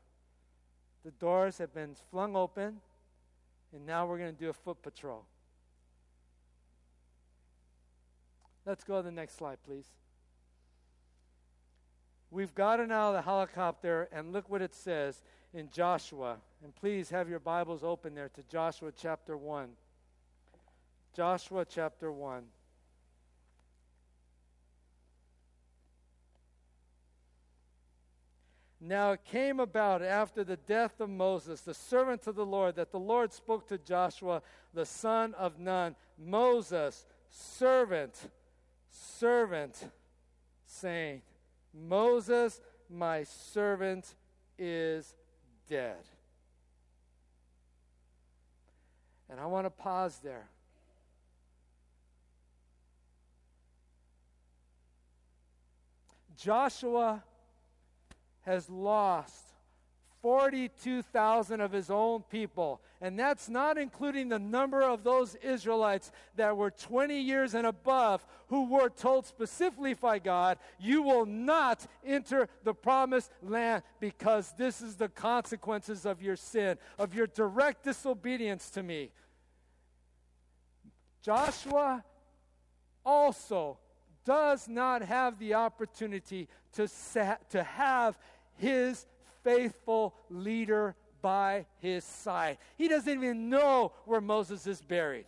The 1.05 1.13
doors 1.13 1.59
have 1.59 1.73
been 1.73 1.95
flung 2.11 2.35
open, 2.35 2.81
and 3.73 3.87
now 3.87 4.07
we're 4.07 4.19
going 4.19 4.35
to 4.35 4.39
do 4.39 4.51
a 4.51 4.53
foot 4.53 4.83
patrol. 4.83 5.25
Let's 8.67 8.83
go 8.83 8.97
to 8.97 9.03
the 9.03 9.13
next 9.13 9.37
slide, 9.37 9.59
please. 9.65 9.87
We've 12.31 12.55
gotten 12.55 12.91
out 12.91 13.11
of 13.11 13.15
the 13.15 13.23
helicopter, 13.23 14.09
and 14.13 14.33
look 14.33 14.51
what 14.51 14.63
it 14.63 14.75
says 14.75 15.23
in 15.55 15.71
Joshua. 15.71 16.37
And 16.63 16.75
please 16.75 17.11
have 17.11 17.29
your 17.29 17.39
Bibles 17.39 17.85
open 17.85 18.15
there 18.15 18.29
to 18.31 18.43
Joshua 18.51 18.93
chapter 18.97 19.37
1. 19.37 19.69
Joshua 21.15 21.65
chapter 21.65 22.13
1. 22.13 22.43
Now 28.81 29.13
it 29.13 29.25
came 29.25 29.59
about 29.59 30.03
after 30.03 30.45
the 30.45 30.59
death 30.59 31.01
of 31.01 31.09
Moses, 31.09 31.63
the 31.63 31.75
servant 31.75 32.27
of 32.27 32.35
the 32.37 32.45
Lord, 32.45 32.77
that 32.77 32.93
the 32.93 32.99
Lord 32.99 33.33
spoke 33.33 33.67
to 33.69 33.79
Joshua, 33.79 34.43
the 34.75 34.85
son 34.85 35.35
of 35.35 35.59
Nun, 35.59 35.97
Moses, 36.19 37.07
servant, 37.31 38.15
servant, 38.91 39.91
saying, 40.67 41.23
Moses, 41.89 42.61
my 42.89 43.25
servant, 43.25 44.15
is 44.59 45.15
dead. 45.69 45.97
And 49.29 49.41
I 49.41 49.47
want 49.47 49.67
to 49.67 49.71
pause 49.71 50.19
there. 50.23 50.49
Joshua 56.37 57.23
has 58.43 58.69
lost 58.71 59.56
42,000 60.23 61.61
of 61.61 61.73
his 61.73 61.91
own 61.91 62.23
people. 62.23 62.81
And 63.01 63.19
that's 63.19 63.49
not 63.49 63.79
including 63.79 64.29
the 64.29 64.39
number 64.39 64.83
of 64.83 65.05
those 65.05 65.35
Israelites 65.37 66.11
that 66.37 66.57
were 66.57 66.71
20 66.71 67.21
years 67.21 67.55
and 67.55 67.67
above 67.67 68.25
who 68.49 68.67
were 68.71 68.89
told 68.89 69.27
specifically 69.27 69.95
by 69.95 70.19
God, 70.19 70.59
You 70.79 71.03
will 71.03 71.27
not 71.27 71.87
enter 72.05 72.49
the 72.65 72.75
promised 72.75 73.31
land 73.43 73.83
because 74.01 74.53
this 74.57 74.81
is 74.81 74.97
the 74.97 75.09
consequences 75.09 76.07
of 76.07 76.23
your 76.23 76.37
sin, 76.37 76.79
of 76.99 77.15
your 77.15 77.27
direct 77.27 77.85
disobedience 77.85 78.71
to 78.71 78.83
me. 78.83 79.11
Joshua 81.23 82.05
also 83.05 83.79
does 84.25 84.69
not 84.69 85.03
have 85.03 85.39
the 85.39 85.55
opportunity 85.55 86.49
to, 86.73 86.89
sa- 86.89 87.37
to 87.51 87.63
have 87.63 88.19
his 88.57 89.07
faithful 89.47 90.13
leader 90.29 90.97
by 91.23 91.67
his 91.79 92.03
side. 92.05 92.59
He 92.77 92.89
doesn't 92.89 93.13
even 93.13 93.49
know 93.49 93.93
where 94.05 94.21
Moses 94.21 94.67
is 94.67 94.83
buried. 94.83 95.27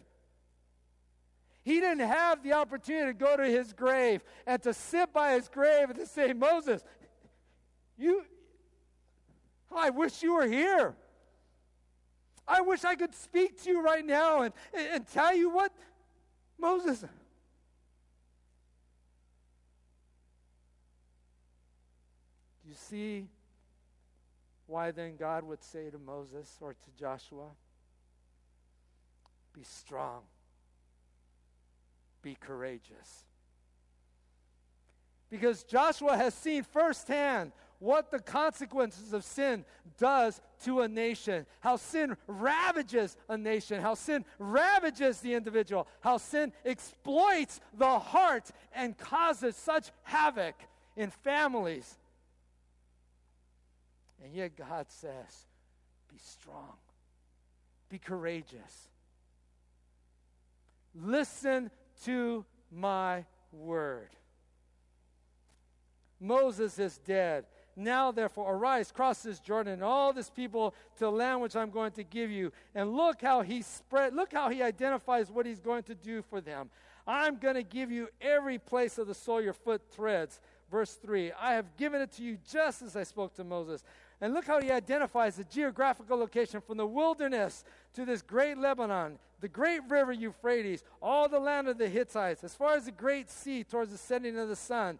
He 1.62 1.78
didn't 1.80 2.06
have 2.08 2.42
the 2.42 2.54
opportunity 2.54 3.12
to 3.12 3.18
go 3.18 3.36
to 3.36 3.44
his 3.44 3.72
grave 3.72 4.24
and 4.44 4.60
to 4.62 4.74
sit 4.74 5.12
by 5.12 5.34
his 5.34 5.48
grave 5.48 5.90
and 5.90 5.98
to 6.00 6.06
say, 6.06 6.32
Moses, 6.32 6.82
you, 7.96 8.24
I 9.74 9.90
wish 9.90 10.20
you 10.22 10.34
were 10.34 10.46
here. 10.46 10.96
I 12.46 12.62
wish 12.62 12.84
I 12.84 12.96
could 12.96 13.14
speak 13.14 13.62
to 13.62 13.70
you 13.70 13.82
right 13.82 14.04
now 14.04 14.42
and, 14.42 14.54
and 14.74 15.06
tell 15.06 15.36
you 15.36 15.50
what, 15.50 15.72
Moses. 16.58 17.00
Do 17.00 17.08
you 22.66 22.74
see 22.74 23.28
why 24.68 24.90
then 24.90 25.16
God 25.16 25.44
would 25.44 25.64
say 25.64 25.90
to 25.90 25.98
Moses 25.98 26.56
or 26.60 26.74
to 26.74 27.00
Joshua, 27.00 27.48
Be 29.54 29.62
strong, 29.64 30.20
be 32.22 32.36
courageous. 32.38 33.24
Because 35.30 35.62
Joshua 35.64 36.16
has 36.16 36.34
seen 36.34 36.62
firsthand 36.62 37.52
what 37.78 38.10
the 38.10 38.18
consequences 38.18 39.12
of 39.12 39.24
sin 39.24 39.64
does 39.98 40.40
to 40.64 40.82
a 40.82 40.88
nation, 40.88 41.46
how 41.60 41.76
sin 41.76 42.16
ravages 42.26 43.16
a 43.28 43.38
nation, 43.38 43.80
how 43.80 43.94
sin 43.94 44.24
ravages 44.38 45.20
the 45.20 45.32
individual, 45.32 45.86
how 46.00 46.18
sin 46.18 46.52
exploits 46.64 47.60
the 47.74 47.98
heart 47.98 48.50
and 48.74 48.98
causes 48.98 49.56
such 49.56 49.90
havoc 50.02 50.56
in 50.96 51.10
families 51.10 51.96
and 54.22 54.34
yet 54.34 54.56
God 54.56 54.86
says, 54.88 55.46
be 56.08 56.18
strong, 56.18 56.76
be 57.88 57.98
courageous. 57.98 58.88
Listen 60.94 61.70
to 62.04 62.44
my 62.72 63.24
word. 63.52 64.08
Moses 66.20 66.78
is 66.78 66.98
dead. 66.98 67.44
Now, 67.76 68.10
therefore, 68.10 68.52
arise, 68.52 68.90
cross 68.90 69.22
this 69.22 69.38
Jordan, 69.38 69.74
and 69.74 69.84
all 69.84 70.12
this 70.12 70.30
people 70.30 70.74
to 70.96 71.04
the 71.04 71.12
land 71.12 71.40
which 71.40 71.54
I'm 71.54 71.70
going 71.70 71.92
to 71.92 72.02
give 72.02 72.28
you. 72.28 72.52
And 72.74 72.92
look 72.92 73.22
how 73.22 73.42
he 73.42 73.62
spread, 73.62 74.14
look 74.14 74.32
how 74.32 74.50
he 74.50 74.62
identifies 74.62 75.30
what 75.30 75.46
he's 75.46 75.60
going 75.60 75.84
to 75.84 75.94
do 75.94 76.22
for 76.22 76.40
them. 76.40 76.70
I'm 77.06 77.36
going 77.36 77.54
to 77.54 77.62
give 77.62 77.92
you 77.92 78.08
every 78.20 78.58
place 78.58 78.98
of 78.98 79.06
the 79.06 79.14
soil 79.14 79.40
your 79.40 79.52
foot 79.52 79.80
treads. 79.94 80.40
Verse 80.70 80.94
3 80.94 81.32
I 81.40 81.54
have 81.54 81.76
given 81.76 82.02
it 82.02 82.12
to 82.12 82.22
you 82.22 82.36
just 82.50 82.82
as 82.82 82.96
I 82.96 83.04
spoke 83.04 83.34
to 83.34 83.44
Moses. 83.44 83.84
And 84.20 84.34
look 84.34 84.46
how 84.46 84.60
he 84.60 84.70
identifies 84.72 85.36
the 85.36 85.44
geographical 85.44 86.18
location 86.18 86.60
from 86.60 86.76
the 86.76 86.86
wilderness 86.86 87.64
to 87.94 88.04
this 88.04 88.20
great 88.20 88.58
Lebanon, 88.58 89.18
the 89.40 89.48
great 89.48 89.80
river 89.88 90.12
Euphrates, 90.12 90.82
all 91.00 91.28
the 91.28 91.38
land 91.38 91.68
of 91.68 91.78
the 91.78 91.88
Hittites, 91.88 92.42
as 92.42 92.54
far 92.54 92.74
as 92.74 92.86
the 92.86 92.90
great 92.90 93.30
sea 93.30 93.62
towards 93.62 93.92
the 93.92 93.98
setting 93.98 94.36
of 94.36 94.48
the 94.48 94.56
sun. 94.56 94.98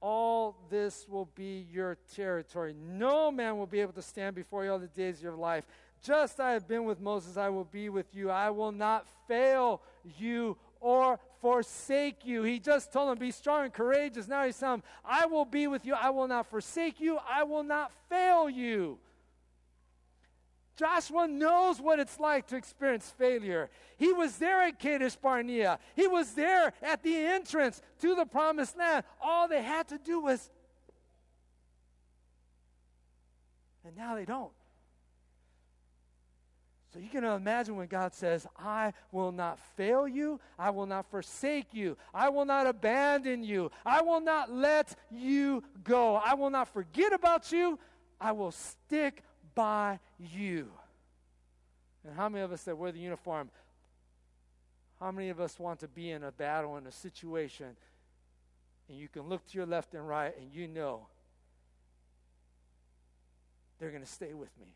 All 0.00 0.56
this 0.68 1.06
will 1.08 1.28
be 1.36 1.64
your 1.70 1.96
territory. 2.16 2.74
No 2.76 3.30
man 3.30 3.56
will 3.56 3.66
be 3.66 3.80
able 3.80 3.92
to 3.92 4.02
stand 4.02 4.34
before 4.34 4.64
you 4.64 4.72
all 4.72 4.80
the 4.80 4.88
days 4.88 5.18
of 5.18 5.22
your 5.22 5.36
life. 5.36 5.64
Just 6.02 6.40
I 6.40 6.54
have 6.54 6.66
been 6.66 6.84
with 6.84 7.00
Moses, 7.00 7.36
I 7.36 7.48
will 7.48 7.64
be 7.64 7.88
with 7.88 8.12
you. 8.12 8.28
I 8.28 8.50
will 8.50 8.72
not 8.72 9.06
fail 9.28 9.80
you 10.18 10.56
or 10.80 11.20
forsake 11.42 12.24
you. 12.24 12.44
He 12.44 12.58
just 12.58 12.92
told 12.92 13.12
him, 13.12 13.18
Be 13.18 13.32
strong 13.32 13.64
and 13.64 13.72
courageous. 13.72 14.28
Now 14.28 14.46
he's 14.46 14.56
telling 14.56 14.82
I 15.04 15.26
will 15.26 15.44
be 15.44 15.66
with 15.66 15.84
you. 15.84 15.92
I 15.92 16.08
will 16.10 16.28
not 16.28 16.46
forsake 16.46 17.00
you. 17.00 17.18
I 17.28 17.42
will 17.42 17.64
not 17.64 17.90
fail 18.08 18.48
you. 18.48 18.98
Joshua 20.76 21.28
knows 21.28 21.80
what 21.80 21.98
it's 21.98 22.18
like 22.18 22.46
to 22.46 22.56
experience 22.56 23.12
failure. 23.18 23.68
He 23.98 24.12
was 24.12 24.38
there 24.38 24.62
at 24.62 24.78
Kadesh 24.78 25.16
Barnea. 25.16 25.78
He 25.94 26.06
was 26.06 26.32
there 26.32 26.72
at 26.80 27.02
the 27.02 27.14
entrance 27.14 27.82
to 28.00 28.14
the 28.14 28.24
promised 28.24 28.78
land. 28.78 29.04
All 29.20 29.48
they 29.48 29.62
had 29.62 29.88
to 29.88 29.98
do 29.98 30.20
was. 30.20 30.48
And 33.84 33.96
now 33.96 34.14
they 34.14 34.24
don't. 34.24 34.52
So 36.92 37.00
you 37.00 37.08
can 37.08 37.24
imagine 37.24 37.76
when 37.76 37.86
God 37.86 38.12
says, 38.12 38.46
I 38.58 38.92
will 39.12 39.32
not 39.32 39.58
fail 39.76 40.06
you, 40.06 40.38
I 40.58 40.68
will 40.70 40.84
not 40.84 41.10
forsake 41.10 41.72
you, 41.72 41.96
I 42.12 42.28
will 42.28 42.44
not 42.44 42.66
abandon 42.66 43.42
you, 43.42 43.70
I 43.86 44.02
will 44.02 44.20
not 44.20 44.52
let 44.52 44.94
you 45.10 45.64
go, 45.84 46.16
I 46.16 46.34
will 46.34 46.50
not 46.50 46.68
forget 46.68 47.14
about 47.14 47.50
you, 47.50 47.78
I 48.20 48.32
will 48.32 48.50
stick 48.50 49.22
by 49.54 50.00
you. 50.18 50.68
And 52.04 52.14
how 52.14 52.28
many 52.28 52.44
of 52.44 52.52
us 52.52 52.64
that 52.64 52.76
wear 52.76 52.92
the 52.92 53.00
uniform, 53.00 53.50
how 55.00 55.10
many 55.12 55.30
of 55.30 55.40
us 55.40 55.58
want 55.58 55.80
to 55.80 55.88
be 55.88 56.10
in 56.10 56.22
a 56.24 56.32
battle, 56.32 56.76
in 56.76 56.86
a 56.86 56.92
situation, 56.92 57.74
and 58.88 58.98
you 58.98 59.08
can 59.08 59.22
look 59.22 59.46
to 59.46 59.56
your 59.56 59.66
left 59.66 59.94
and 59.94 60.06
right 60.06 60.34
and 60.38 60.52
you 60.52 60.68
know 60.68 61.06
they're 63.78 63.90
going 63.90 64.02
to 64.02 64.08
stay 64.08 64.34
with 64.34 64.50
me? 64.60 64.66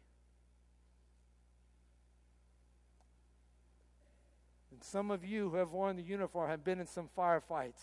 And 4.76 4.84
some 4.84 5.10
of 5.10 5.24
you 5.24 5.48
who 5.48 5.56
have 5.56 5.72
worn 5.72 5.96
the 5.96 6.02
uniform 6.02 6.50
have 6.50 6.62
been 6.62 6.80
in 6.80 6.86
some 6.86 7.08
firefights. 7.16 7.80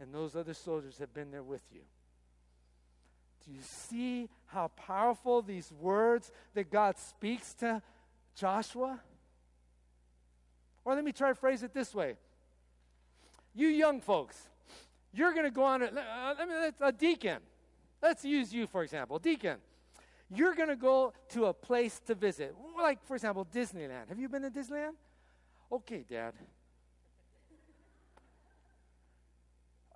And 0.00 0.12
those 0.12 0.34
other 0.34 0.52
soldiers 0.52 0.98
have 0.98 1.14
been 1.14 1.30
there 1.30 1.44
with 1.44 1.62
you. 1.72 1.82
Do 3.46 3.52
you 3.52 3.60
see 3.62 4.28
how 4.46 4.72
powerful 4.74 5.42
these 5.42 5.70
words 5.80 6.32
that 6.54 6.72
God 6.72 6.98
speaks 6.98 7.54
to 7.54 7.80
Joshua? 8.34 8.98
Or 10.84 10.96
let 10.96 11.04
me 11.04 11.12
try 11.12 11.28
to 11.28 11.36
phrase 11.36 11.62
it 11.62 11.72
this 11.72 11.94
way. 11.94 12.16
You 13.54 13.68
young 13.68 14.00
folks, 14.00 14.36
you're 15.12 15.34
going 15.34 15.44
to 15.44 15.52
go 15.52 15.62
on 15.62 15.82
a, 15.82 15.86
uh, 15.86 16.70
a 16.80 16.90
deacon. 16.90 17.38
Let's 18.02 18.24
use 18.24 18.52
you, 18.52 18.66
for 18.66 18.82
example. 18.82 19.20
Deacon, 19.20 19.58
you're 20.32 20.54
going 20.54 20.68
to 20.68 20.76
go 20.76 21.12
to 21.30 21.46
a 21.46 21.52
place 21.52 22.00
to 22.06 22.14
visit. 22.14 22.54
Like, 22.76 23.04
for 23.04 23.14
example, 23.14 23.46
Disneyland. 23.52 24.08
Have 24.08 24.18
you 24.18 24.28
been 24.28 24.42
to 24.42 24.50
Disneyland? 24.50 24.94
Okay, 25.70 26.04
Dad. 26.08 26.34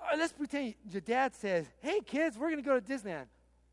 Right, 0.01 0.19
let's 0.19 0.33
pretend 0.33 0.75
your 0.91 1.01
dad 1.01 1.35
says, 1.35 1.67
Hey, 1.81 2.01
kids, 2.01 2.37
we're 2.37 2.51
going 2.51 2.63
to 2.63 2.69
go 2.69 2.79
to 2.79 2.85
Disneyland. 2.85 3.27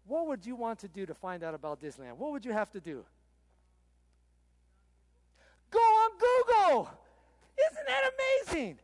What 0.05 0.27
would 0.27 0.45
you 0.45 0.55
want 0.55 0.79
to 0.79 0.87
do 0.87 1.05
to 1.05 1.13
find 1.13 1.43
out 1.43 1.53
about 1.53 1.81
Disneyland? 1.81 2.17
What 2.17 2.31
would 2.31 2.45
you 2.45 2.53
have 2.53 2.71
to 2.71 2.79
do? 2.79 3.03
Go 5.69 5.79
on 5.79 6.09
Google. 6.17 6.89
Isn't 7.71 7.87
that 7.87 8.11
amazing? 8.49 8.79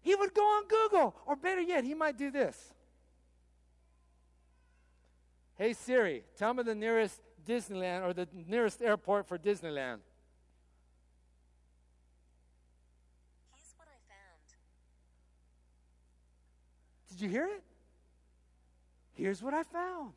He 0.00 0.14
would 0.14 0.34
go 0.34 0.42
on 0.42 0.64
Google. 0.68 1.14
Or 1.26 1.36
better 1.36 1.60
yet, 1.60 1.84
he 1.84 1.94
might 1.94 2.16
do 2.16 2.30
this. 2.30 2.72
Hey 5.56 5.72
Siri, 5.72 6.22
tell 6.36 6.52
me 6.52 6.62
the 6.62 6.74
nearest 6.74 7.20
Disneyland 7.46 8.04
or 8.04 8.12
the 8.12 8.28
nearest 8.46 8.82
airport 8.82 9.26
for 9.26 9.38
Disneyland. 9.38 10.00
Here's 13.54 13.74
what 13.76 13.88
I 13.88 13.98
found. 14.06 14.42
Did 17.08 17.20
you 17.22 17.28
hear 17.30 17.46
it? 17.46 17.62
Here's 19.14 19.42
what 19.42 19.54
I 19.54 19.62
found 19.62 20.12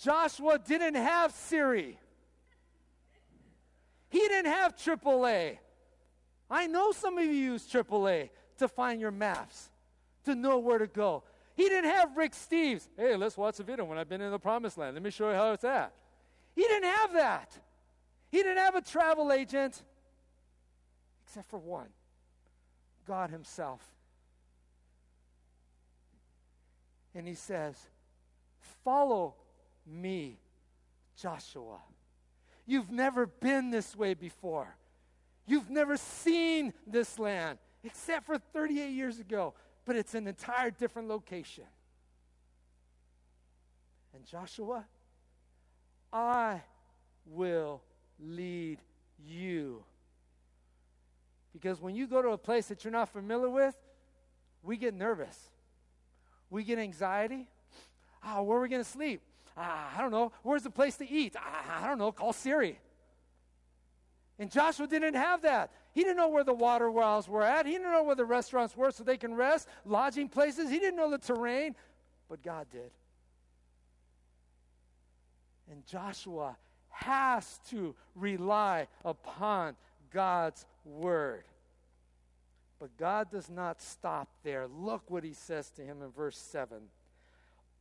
Joshua 0.00 0.58
didn't 0.58 0.96
have 0.96 1.30
Siri, 1.30 1.96
he 4.10 4.18
didn't 4.18 4.50
have 4.50 4.74
AAA. 4.76 5.58
I 6.50 6.66
know 6.66 6.90
some 6.92 7.16
of 7.16 7.24
you 7.24 7.30
use 7.30 7.66
AAA 7.66 8.30
to 8.58 8.68
find 8.68 9.00
your 9.00 9.12
maps, 9.12 9.70
to 10.24 10.34
know 10.34 10.58
where 10.58 10.78
to 10.78 10.86
go. 10.86 11.22
He 11.54 11.68
didn't 11.68 11.90
have 11.90 12.16
Rick 12.16 12.32
Steves. 12.32 12.88
Hey, 12.96 13.16
let's 13.16 13.36
watch 13.36 13.60
a 13.60 13.62
video 13.62 13.84
when 13.84 13.98
I've 13.98 14.08
been 14.08 14.20
in 14.20 14.30
the 14.30 14.38
promised 14.38 14.78
land. 14.78 14.94
Let 14.94 15.02
me 15.02 15.10
show 15.10 15.28
you 15.30 15.36
how 15.36 15.52
it's 15.52 15.64
at. 15.64 15.92
He 16.54 16.62
didn't 16.62 16.90
have 16.90 17.12
that. 17.14 17.58
He 18.30 18.38
didn't 18.38 18.58
have 18.58 18.74
a 18.74 18.80
travel 18.80 19.32
agent, 19.32 19.82
except 21.26 21.50
for 21.50 21.58
one 21.58 21.88
God 23.06 23.30
Himself. 23.30 23.82
And 27.14 27.28
He 27.28 27.34
says, 27.34 27.76
Follow 28.84 29.34
me, 29.86 30.38
Joshua. 31.20 31.78
You've 32.66 32.90
never 32.90 33.26
been 33.26 33.70
this 33.70 33.94
way 33.96 34.14
before. 34.14 34.74
You've 35.46 35.70
never 35.70 35.96
seen 35.96 36.72
this 36.86 37.18
land, 37.18 37.58
except 37.84 38.26
for 38.26 38.38
38 38.38 38.90
years 38.90 39.18
ago, 39.18 39.54
but 39.84 39.96
it's 39.96 40.14
an 40.14 40.26
entire 40.26 40.70
different 40.70 41.08
location. 41.08 41.64
And 44.14 44.24
Joshua, 44.24 44.84
I 46.12 46.60
will 47.26 47.82
lead 48.20 48.78
you. 49.24 49.82
Because 51.52 51.80
when 51.80 51.94
you 51.94 52.06
go 52.06 52.22
to 52.22 52.30
a 52.30 52.38
place 52.38 52.66
that 52.66 52.84
you're 52.84 52.92
not 52.92 53.08
familiar 53.08 53.48
with, 53.48 53.74
we 54.62 54.76
get 54.76 54.94
nervous. 54.94 55.38
We 56.50 56.64
get 56.64 56.78
anxiety. 56.78 57.48
Ah, 58.22 58.36
oh, 58.38 58.42
where 58.44 58.58
are 58.58 58.60
we 58.60 58.68
going 58.68 58.82
to 58.82 58.88
sleep? 58.88 59.22
Ah, 59.56 59.92
I 59.96 60.00
don't 60.00 60.10
know. 60.10 60.32
Where's 60.42 60.62
the 60.62 60.70
place 60.70 60.96
to 60.96 61.10
eat? 61.10 61.34
Ah, 61.38 61.84
I 61.84 61.88
don't 61.88 61.98
know. 61.98 62.12
Call 62.12 62.32
Siri. 62.32 62.78
And 64.38 64.50
Joshua 64.50 64.86
didn't 64.86 65.14
have 65.14 65.42
that. 65.42 65.70
He 65.92 66.02
didn't 66.02 66.16
know 66.16 66.28
where 66.28 66.44
the 66.44 66.54
water 66.54 66.90
wells 66.90 67.28
were 67.28 67.42
at. 67.42 67.66
He 67.66 67.72
didn't 67.72 67.92
know 67.92 68.02
where 68.02 68.16
the 68.16 68.24
restaurants 68.24 68.76
were 68.76 68.90
so 68.90 69.04
they 69.04 69.16
can 69.16 69.34
rest, 69.34 69.68
lodging 69.84 70.28
places. 70.28 70.70
He 70.70 70.78
didn't 70.78 70.96
know 70.96 71.10
the 71.10 71.18
terrain, 71.18 71.74
but 72.28 72.42
God 72.42 72.66
did. 72.70 72.90
And 75.70 75.86
Joshua 75.86 76.56
has 76.88 77.60
to 77.70 77.94
rely 78.14 78.88
upon 79.04 79.76
God's 80.12 80.64
word. 80.84 81.44
But 82.78 82.96
God 82.96 83.30
does 83.30 83.48
not 83.48 83.80
stop 83.80 84.28
there. 84.42 84.66
Look 84.66 85.10
what 85.10 85.24
he 85.24 85.34
says 85.34 85.70
to 85.72 85.82
him 85.82 86.02
in 86.02 86.10
verse 86.10 86.36
7. 86.36 86.78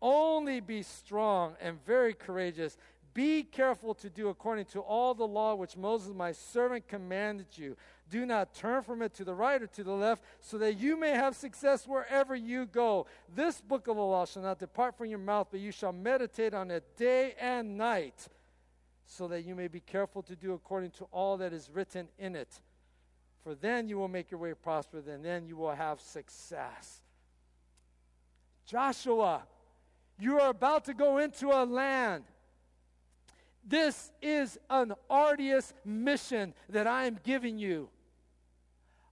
Only 0.02 0.60
be 0.60 0.84
strong 0.84 1.56
and 1.62 1.84
very 1.86 2.14
courageous. 2.14 2.78
Be 3.14 3.44
careful 3.44 3.94
to 3.96 4.10
do 4.10 4.30
according 4.30 4.66
to 4.66 4.80
all 4.80 5.14
the 5.14 5.28
law 5.28 5.56
which 5.56 5.76
Moses, 5.76 6.14
my 6.16 6.32
servant, 6.32 6.88
commanded 6.88 7.48
you. 7.56 7.76
Do 8.12 8.26
not 8.26 8.54
turn 8.54 8.84
from 8.84 9.02
it 9.02 9.14
to 9.16 9.24
the 9.24 9.34
right 9.34 9.62
or 9.62 9.68
to 9.68 9.84
the 9.84 9.92
left, 9.94 10.22
so 10.40 10.58
that 10.60 10.78
you 10.78 11.00
may 11.00 11.12
have 11.12 11.36
success 11.36 11.88
wherever 11.88 12.36
you 12.36 12.68
go. 12.68 13.08
This 13.34 13.60
book 13.62 13.88
of 13.88 13.96
the 13.96 14.04
law 14.04 14.26
shall 14.26 14.44
not 14.44 14.60
depart 14.60 14.98
from 14.98 15.08
your 15.08 15.18
mouth, 15.18 15.48
but 15.50 15.62
you 15.62 15.72
shall 15.72 15.94
meditate 15.94 16.54
on 16.54 16.70
it 16.70 16.98
day 16.98 17.34
and 17.40 17.78
night, 17.78 18.28
so 19.06 19.28
that 19.30 19.44
you 19.46 19.56
may 19.56 19.68
be 19.68 19.80
careful 19.80 20.22
to 20.24 20.36
do 20.36 20.54
according 20.54 20.92
to 20.92 21.06
all 21.06 21.38
that 21.38 21.54
is 21.54 21.72
written 21.74 22.10
in 22.20 22.36
it. 22.36 22.62
For 23.44 23.56
then 23.56 23.88
you 23.88 23.98
will 23.98 24.10
make 24.10 24.30
your 24.30 24.40
way 24.40 24.54
prosperous, 24.54 25.08
and 25.08 25.26
then 25.26 25.48
you 25.48 25.56
will 25.56 25.74
have 25.74 26.00
success. 26.00 27.02
Joshua, 28.66 29.44
you 30.20 30.40
are 30.40 30.50
about 30.50 30.86
to 30.86 30.94
go 30.94 31.18
into 31.18 31.48
a 31.48 31.64
land 31.64 32.26
this 33.64 34.12
is 34.22 34.58
an 34.70 34.94
arduous 35.10 35.74
mission 35.86 36.54
that 36.70 36.88
I 36.88 37.06
am 37.06 37.20
giving 37.24 37.60
you. 37.60 37.90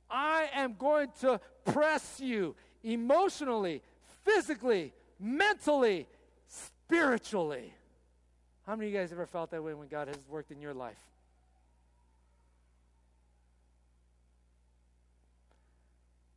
I 0.09 0.49
am 0.53 0.75
going 0.77 1.09
to 1.21 1.39
press 1.65 2.19
you 2.19 2.55
emotionally, 2.83 3.81
physically, 4.23 4.93
mentally, 5.19 6.07
spiritually. 6.47 7.73
How 8.65 8.75
many 8.75 8.87
of 8.87 8.93
you 8.93 8.99
guys 8.99 9.11
ever 9.11 9.25
felt 9.25 9.51
that 9.51 9.63
way 9.63 9.73
when 9.73 9.87
God 9.87 10.07
has 10.07 10.17
worked 10.27 10.51
in 10.51 10.61
your 10.61 10.73
life? 10.73 10.99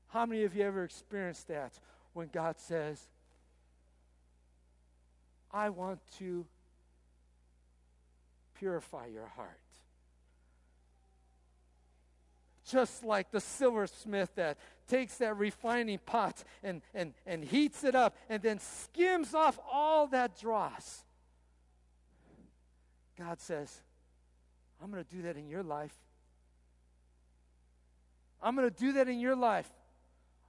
How 0.09 0.27
many 0.27 0.45
of 0.45 0.55
you 0.55 0.63
ever 0.65 0.85
experienced 0.85 1.49
that 1.49 1.73
when 2.13 2.29
God 2.33 2.59
says, 2.59 3.01
I 5.51 5.71
want 5.71 6.01
to 6.19 6.45
purify 8.63 9.07
your 9.07 9.27
heart. 9.27 9.49
Just 12.73 13.05
like 13.05 13.31
the 13.31 13.41
silversmith 13.41 14.35
that 14.37 14.57
takes 14.89 15.19
that 15.19 15.37
refining 15.37 15.99
pot 15.99 16.43
and, 16.63 16.81
and, 16.95 17.13
and 17.27 17.45
heats 17.45 17.85
it 17.85 17.95
up 17.95 18.17
and 18.31 18.43
then 18.43 18.59
skims 18.59 19.35
off 19.35 19.59
all 19.71 20.07
that 20.07 20.41
dross. 20.41 21.05
God 23.19 23.41
says, 23.41 23.83
I'm 24.83 24.91
going 24.91 25.05
to 25.05 25.15
do 25.15 25.23
that 25.23 25.37
in 25.37 25.51
your 25.51 25.63
life. 25.63 25.95
I'm 28.43 28.57
going 28.57 28.69
to 28.69 28.75
do 28.75 28.95
that 28.95 29.07
in 29.07 29.21
your 29.21 29.37
life. 29.37 29.71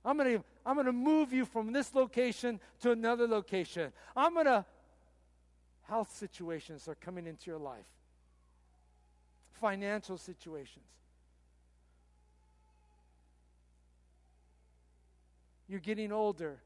I'm 0.06 0.18
going 0.18 0.38
to 0.38 0.44
I'm 0.66 0.76
going 0.76 0.86
to 0.86 0.94
move 0.94 1.34
you 1.34 1.44
from 1.44 1.74
this 1.74 1.94
location 1.94 2.62
to 2.82 2.92
another 2.92 3.28
location. 3.28 3.92
I'm 4.16 4.34
going 4.34 4.46
to 4.46 4.66
health 5.82 6.16
situations 6.16 6.88
are 6.88 6.96
coming 6.96 7.28
into 7.28 7.52
your 7.52 7.60
life 7.60 7.86
financial 9.60 10.18
situations. 10.18 10.86
You're 15.68 15.80
getting 15.80 16.12
older. 16.12 16.60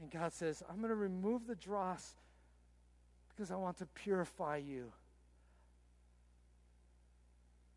And 0.00 0.10
God 0.10 0.32
says, 0.32 0.62
I'm 0.68 0.78
going 0.78 0.90
to 0.90 0.94
remove 0.94 1.46
the 1.46 1.56
dross 1.56 2.14
because 3.28 3.50
I 3.50 3.56
want 3.56 3.78
to 3.78 3.86
purify 3.86 4.56
you. 4.56 4.92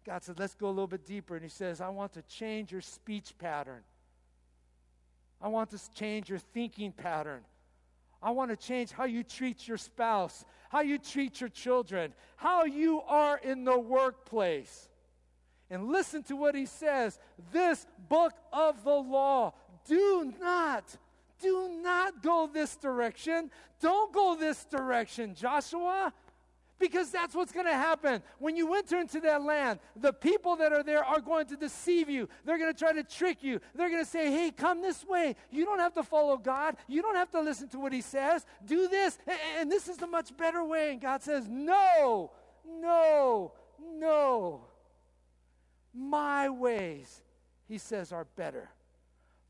God 0.06 0.24
said, 0.24 0.40
let's 0.40 0.56
go 0.56 0.68
a 0.68 0.70
little 0.70 0.88
bit 0.88 1.06
deeper. 1.06 1.36
And 1.36 1.44
He 1.44 1.50
says, 1.50 1.82
I 1.82 1.90
want 1.90 2.14
to 2.14 2.22
change 2.24 2.72
your 2.72 2.82
speech 2.82 3.34
pattern. 3.38 3.82
I 5.42 5.48
want 5.48 5.72
to 5.72 5.80
change 5.94 6.30
your 6.30 6.40
thinking 6.40 6.92
pattern. 6.92 7.42
I 8.22 8.32
want 8.32 8.52
to 8.52 8.58
change 8.58 8.92
how 8.92 9.06
you 9.06 9.24
treat 9.24 9.68
your 9.68 9.78
spouse, 9.78 10.46
how 10.70 10.82
you 10.82 11.00
treat 11.00 11.42
your 11.42 11.50
children, 11.50 12.14
how 12.36 12.66
you 12.66 13.02
are 13.02 13.40
in 13.40 13.64
the 13.64 13.78
workplace. 13.80 14.90
And 15.72 15.88
listen 15.88 16.22
to 16.24 16.36
what 16.36 16.54
he 16.54 16.66
says 16.66 17.18
this 17.54 17.88
book 18.10 18.34
of 18.52 18.84
the 18.84 18.94
law. 18.94 19.54
Do 19.88 20.34
not, 20.40 20.84
do 21.42 21.80
not 21.82 22.22
go 22.22 22.50
this 22.54 22.76
direction. 22.76 23.50
Don't 23.80 24.14
go 24.14 24.36
this 24.36 24.66
direction, 24.66 25.34
Joshua. 25.34 26.14
Because 26.78 27.12
that's 27.12 27.36
what's 27.36 27.52
going 27.52 27.68
to 27.68 27.74
happen. 27.74 28.24
When 28.40 28.56
you 28.56 28.74
enter 28.74 29.00
into 29.00 29.20
that 29.22 29.44
land, 29.44 29.80
the 29.96 30.12
people 30.12 30.56
that 30.58 30.74
are 30.74 30.82
there 30.84 31.06
are 31.06 31.22
going 31.22 31.46
to 31.48 31.56
deceive 31.56 32.10
you. 32.10 32.28
They're 32.44 32.58
going 32.58 32.74
to 32.74 32.78
try 32.78 32.92
to 32.92 33.04
trick 33.04 33.44
you. 33.44 33.62
They're 33.76 33.90
going 33.90 34.04
to 34.04 34.10
say, 34.10 34.32
hey, 34.32 34.52
come 34.52 34.82
this 34.82 35.06
way. 35.06 35.36
You 35.52 35.64
don't 35.64 35.80
have 35.80 35.94
to 35.94 36.04
follow 36.04 36.38
God. 36.38 36.76
You 36.88 37.04
don't 37.04 37.16
have 37.16 37.30
to 37.32 37.40
listen 37.40 37.70
to 37.70 37.80
what 37.80 37.94
He 37.94 38.02
says. 38.02 38.46
Do 38.66 38.88
this. 38.88 39.20
And 39.60 39.72
this 39.72 39.88
is 39.88 39.98
the 39.98 40.08
much 40.08 40.36
better 40.36 40.64
way. 40.64 40.92
And 40.92 41.00
God 41.00 41.22
says, 41.22 41.48
no, 41.48 42.32
no, 42.68 43.54
no. 43.80 44.62
My 45.94 46.50
ways, 46.50 47.22
He 47.68 47.78
says, 47.78 48.12
are 48.12 48.28
better. 48.36 48.70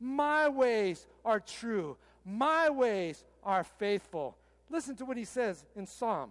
My 0.00 0.48
ways 0.48 1.06
are 1.24 1.40
true. 1.40 1.96
My 2.24 2.70
ways 2.70 3.24
are 3.42 3.64
faithful. 3.64 4.36
Listen 4.70 4.96
to 4.96 5.04
what 5.04 5.16
He 5.16 5.24
says 5.24 5.64
in 5.76 5.86
Psalm 5.86 6.30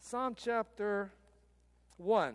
Psalm 0.00 0.34
chapter 0.36 1.10
1. 1.96 2.34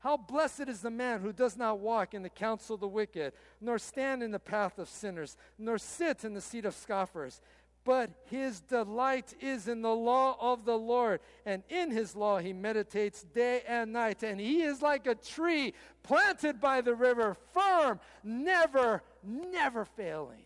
How 0.00 0.16
blessed 0.16 0.68
is 0.68 0.80
the 0.80 0.90
man 0.90 1.20
who 1.20 1.32
does 1.32 1.56
not 1.56 1.78
walk 1.78 2.12
in 2.12 2.22
the 2.22 2.28
counsel 2.28 2.74
of 2.74 2.80
the 2.80 2.88
wicked, 2.88 3.32
nor 3.60 3.78
stand 3.78 4.22
in 4.22 4.32
the 4.32 4.40
path 4.40 4.78
of 4.78 4.88
sinners, 4.88 5.36
nor 5.58 5.78
sit 5.78 6.24
in 6.24 6.34
the 6.34 6.40
seat 6.40 6.64
of 6.64 6.74
scoffers. 6.74 7.40
But 7.84 8.10
his 8.30 8.60
delight 8.60 9.34
is 9.40 9.66
in 9.66 9.82
the 9.82 9.94
law 9.94 10.36
of 10.40 10.64
the 10.64 10.78
Lord, 10.78 11.20
and 11.44 11.64
in 11.68 11.90
his 11.90 12.14
law 12.14 12.38
he 12.38 12.52
meditates 12.52 13.24
day 13.34 13.62
and 13.66 13.92
night. 13.92 14.22
And 14.22 14.40
he 14.40 14.62
is 14.62 14.82
like 14.82 15.06
a 15.06 15.16
tree 15.16 15.74
planted 16.04 16.60
by 16.60 16.80
the 16.80 16.94
river, 16.94 17.36
firm, 17.52 17.98
never, 18.22 19.02
never 19.24 19.84
failing. 19.84 20.44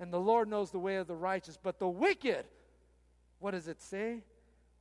And 0.00 0.12
the 0.12 0.20
Lord 0.20 0.48
knows 0.48 0.72
the 0.72 0.78
way 0.80 0.96
of 0.96 1.06
the 1.06 1.14
righteous, 1.14 1.56
but 1.62 1.78
the 1.78 1.88
wicked, 1.88 2.44
what 3.38 3.52
does 3.52 3.68
it 3.68 3.80
say? 3.80 4.22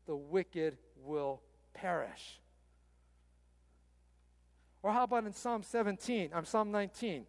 the 0.06 0.16
wicked 0.16 0.78
will 1.04 1.42
perish. 1.74 2.40
Or 4.84 4.92
how 4.92 5.04
about 5.04 5.26
in 5.26 5.34
Psalm 5.34 5.64
17, 5.64 6.30
I'm 6.34 6.46
Psalm 6.46 6.72
19? 6.72 7.26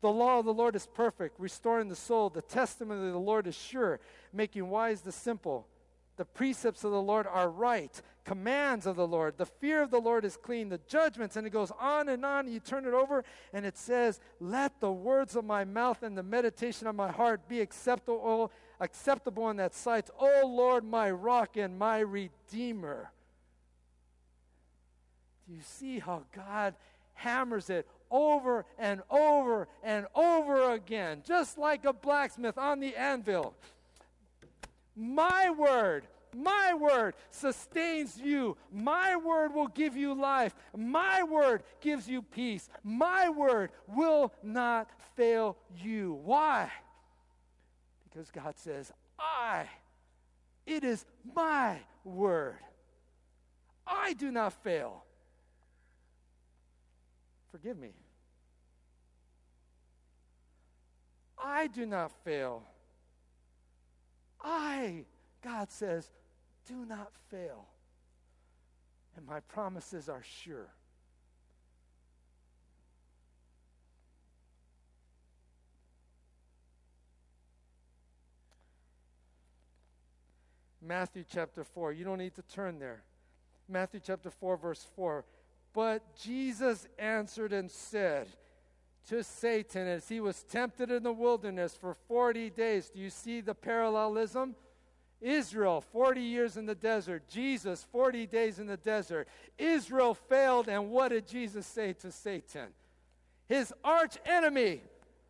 The 0.00 0.10
law 0.10 0.38
of 0.38 0.44
the 0.44 0.54
Lord 0.54 0.76
is 0.76 0.86
perfect, 0.86 1.40
restoring 1.40 1.88
the 1.88 1.96
soul. 1.96 2.30
The 2.30 2.42
testimony 2.42 3.06
of 3.08 3.12
the 3.12 3.18
Lord 3.18 3.46
is 3.46 3.56
sure, 3.56 3.98
making 4.32 4.68
wise 4.68 5.00
the 5.00 5.12
simple. 5.12 5.66
The 6.16 6.24
precepts 6.24 6.84
of 6.84 6.90
the 6.90 7.02
Lord 7.02 7.26
are 7.26 7.48
right, 7.48 8.00
commands 8.24 8.86
of 8.86 8.96
the 8.96 9.06
Lord. 9.06 9.38
The 9.38 9.46
fear 9.46 9.82
of 9.82 9.90
the 9.90 10.00
Lord 10.00 10.24
is 10.24 10.36
clean, 10.36 10.68
the 10.68 10.80
judgments, 10.88 11.36
and 11.36 11.46
it 11.46 11.50
goes 11.50 11.72
on 11.80 12.08
and 12.08 12.24
on. 12.24 12.48
You 12.48 12.60
turn 12.60 12.84
it 12.84 12.92
over, 12.92 13.24
and 13.52 13.64
it 13.64 13.76
says, 13.76 14.20
Let 14.40 14.80
the 14.80 14.90
words 14.90 15.36
of 15.36 15.44
my 15.44 15.64
mouth 15.64 16.02
and 16.02 16.18
the 16.18 16.24
meditation 16.24 16.86
of 16.86 16.96
my 16.96 17.10
heart 17.10 17.48
be 17.48 17.60
acceptable, 17.60 18.52
acceptable 18.80 19.48
in 19.50 19.56
that 19.58 19.74
sight. 19.74 20.10
O 20.18 20.46
Lord, 20.46 20.84
my 20.84 21.10
rock 21.10 21.56
and 21.56 21.78
my 21.78 22.00
redeemer. 22.00 23.10
Do 25.46 25.54
you 25.54 25.62
see 25.62 25.98
how 25.98 26.24
God 26.34 26.74
hammers 27.14 27.70
it 27.70 27.86
over 28.10 28.64
and 28.78 29.02
over 29.10 29.68
and 29.82 30.06
over 30.14 30.72
again, 30.72 31.22
just 31.26 31.58
like 31.58 31.84
a 31.84 31.92
blacksmith 31.92 32.58
on 32.58 32.80
the 32.80 32.96
anvil. 32.96 33.54
My 34.96 35.50
word, 35.50 36.06
my 36.34 36.74
word 36.74 37.14
sustains 37.30 38.18
you. 38.18 38.56
My 38.72 39.16
word 39.16 39.54
will 39.54 39.68
give 39.68 39.96
you 39.96 40.14
life. 40.14 40.54
My 40.76 41.22
word 41.22 41.62
gives 41.80 42.08
you 42.08 42.22
peace. 42.22 42.68
My 42.82 43.28
word 43.28 43.70
will 43.86 44.32
not 44.42 44.90
fail 45.16 45.56
you. 45.76 46.18
Why? 46.24 46.70
Because 48.08 48.30
God 48.30 48.54
says, 48.56 48.92
I, 49.18 49.66
it 50.66 50.84
is 50.84 51.04
my 51.34 51.78
word. 52.04 52.56
I 53.86 54.12
do 54.12 54.30
not 54.30 54.52
fail. 54.52 55.04
Forgive 57.60 57.78
me. 57.78 57.90
I 61.42 61.66
do 61.66 61.86
not 61.86 62.12
fail. 62.24 62.62
I, 64.40 65.04
God 65.42 65.70
says, 65.72 66.08
do 66.68 66.84
not 66.84 67.10
fail. 67.30 67.66
And 69.16 69.26
my 69.26 69.40
promises 69.40 70.08
are 70.08 70.22
sure. 70.22 70.68
Matthew 80.80 81.24
chapter 81.28 81.64
4. 81.64 81.92
You 81.92 82.04
don't 82.04 82.18
need 82.18 82.36
to 82.36 82.42
turn 82.42 82.78
there. 82.78 83.02
Matthew 83.68 84.00
chapter 84.04 84.30
4, 84.30 84.56
verse 84.56 84.86
4. 84.94 85.24
But 85.72 86.16
Jesus 86.16 86.86
answered 86.98 87.52
and 87.52 87.70
said 87.70 88.28
to 89.08 89.22
Satan 89.22 89.86
as 89.86 90.08
he 90.08 90.20
was 90.20 90.42
tempted 90.42 90.90
in 90.90 91.02
the 91.02 91.12
wilderness 91.12 91.76
for 91.78 91.94
40 92.08 92.50
days. 92.50 92.90
Do 92.90 93.00
you 93.00 93.10
see 93.10 93.40
the 93.40 93.54
parallelism? 93.54 94.54
Israel, 95.20 95.80
40 95.80 96.20
years 96.20 96.56
in 96.56 96.66
the 96.66 96.74
desert. 96.74 97.24
Jesus, 97.28 97.86
40 97.90 98.26
days 98.26 98.58
in 98.58 98.66
the 98.66 98.76
desert. 98.76 99.28
Israel 99.56 100.14
failed, 100.14 100.68
and 100.68 100.90
what 100.90 101.08
did 101.08 101.26
Jesus 101.26 101.66
say 101.66 101.92
to 101.94 102.12
Satan? 102.12 102.68
His 103.48 103.72
arch 103.82 104.16
enemy, 104.26 104.82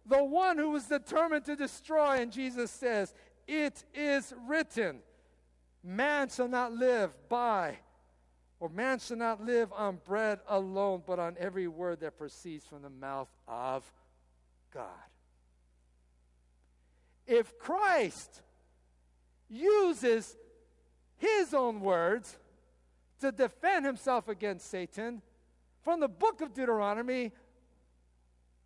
the 0.05 0.22
one 0.22 0.59
who 0.59 0.70
was 0.70 0.85
determined 0.85 1.44
to 1.46 1.57
destroy. 1.57 2.20
And 2.20 2.33
Jesus 2.33 2.70
says, 2.70 3.14
It 3.46 3.85
is 3.94 4.35
written, 4.46 4.98
man 5.83 6.29
shall 6.29 6.48
not 6.48 6.72
live 6.72 7.12
by 7.29 7.79
or 8.61 8.68
man 8.68 8.99
shall 8.99 9.16
not 9.16 9.44
live 9.44 9.73
on 9.73 9.99
bread 10.05 10.40
alone, 10.49 11.03
but 11.07 11.18
on 11.18 11.37
every 11.38 11.68
word 11.68 12.01
that 12.01 12.18
proceeds 12.18 12.64
from 12.64 12.83
the 12.83 12.90
mouth 12.90 13.29
of 13.47 13.85
God. 14.73 14.87
If 17.27 17.59
Christ 17.59 18.42
uses 19.49 20.37
his 21.18 21.55
own 21.55 21.81
words 21.81 22.37
to 23.21 23.31
defend 23.31 23.85
himself 23.85 24.29
against 24.29 24.71
Satan 24.71 25.23
from 25.83 26.01
the 26.01 26.09
book 26.09 26.40
of 26.40 26.55
Deuteronomy, 26.55 27.33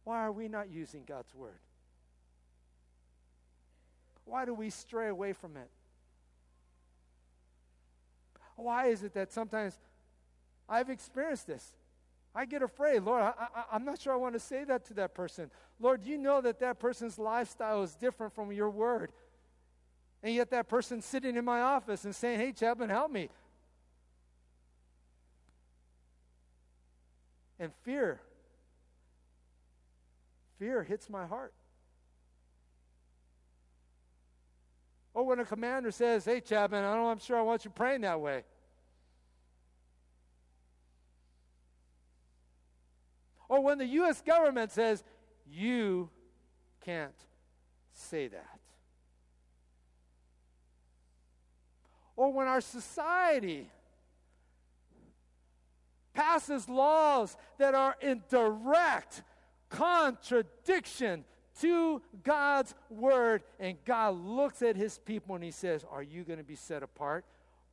why 0.05 0.20
are 0.20 0.33
we 0.33 0.48
not 0.48 0.70
using 0.70 1.05
God's 1.05 1.35
word? 1.35 1.59
Why 4.24 4.44
do 4.44 4.55
we 4.55 4.70
stray 4.70 5.09
away 5.09 5.33
from 5.33 5.57
it? 5.57 5.68
Why 8.56 8.86
is 8.86 9.02
it 9.02 9.14
that 9.14 9.32
sometimes 9.32 9.78
I've 10.68 10.90
experienced 10.90 11.46
this? 11.46 11.74
I 12.34 12.46
get 12.46 12.62
afraid. 12.62 13.02
Lord, 13.02 13.22
I, 13.22 13.76
am 13.76 13.84
not 13.84 14.00
sure 14.00 14.12
I 14.12 14.16
want 14.16 14.34
to 14.34 14.40
say 14.40 14.64
that 14.64 14.86
to 14.86 14.94
that 14.94 15.14
person. 15.14 15.50
Lord, 15.78 16.04
you 16.04 16.16
know 16.16 16.40
that 16.40 16.60
that 16.60 16.78
person's 16.78 17.18
lifestyle 17.18 17.82
is 17.82 17.94
different 17.94 18.34
from 18.34 18.52
your 18.52 18.70
word. 18.70 19.12
And 20.22 20.34
yet 20.34 20.50
that 20.50 20.68
person's 20.68 21.04
sitting 21.04 21.36
in 21.36 21.44
my 21.44 21.60
office 21.60 22.04
and 22.04 22.14
saying, 22.14 22.38
hey, 22.38 22.52
Chaplain, 22.52 22.88
help 22.88 23.10
me. 23.10 23.28
And 27.58 27.72
fear, 27.82 28.20
fear 30.58 30.82
hits 30.82 31.10
my 31.10 31.26
heart. 31.26 31.52
Or 35.14 35.27
when 35.27 35.40
a 35.40 35.44
commander 35.44 35.90
says, 35.90 36.25
hey, 36.25 36.40
Chaplain, 36.40 36.85
I 36.85 36.94
don't, 36.94 37.07
I'm 37.07 37.18
sure 37.18 37.37
I 37.37 37.42
want 37.42 37.64
you 37.64 37.70
praying 37.70 38.01
that 38.03 38.20
way. 38.20 38.44
Or 43.48 43.62
when 43.62 43.77
the 43.77 43.87
U.S. 43.87 44.22
government 44.22 44.72
says, 44.72 45.05
you 45.46 46.09
can't 46.83 47.12
say 47.92 48.29
that. 48.29 48.59
Or 52.16 52.33
when 52.33 52.46
our 52.46 52.62
society 52.62 53.70
passes 56.14 56.68
laws 56.68 57.37
that 57.59 57.75
are 57.75 57.96
in 58.01 58.22
direct 58.31 59.22
contradiction 59.68 61.25
to 61.60 62.00
God's 62.24 62.74
word, 62.88 63.42
and 63.60 63.76
God 63.84 64.16
looks 64.16 64.62
at 64.62 64.76
his 64.76 64.98
people 64.98 65.34
and 65.34 65.44
he 65.44 65.50
says, 65.50 65.84
Are 65.90 66.02
you 66.02 66.24
going 66.24 66.38
to 66.38 66.44
be 66.44 66.56
set 66.56 66.82
apart? 66.82 67.24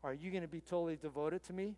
Are 0.03 0.13
you 0.13 0.31
going 0.31 0.43
to 0.43 0.47
be 0.49 0.61
totally 0.61 0.95
devoted 0.95 1.43
to 1.45 1.53
me? 1.53 1.75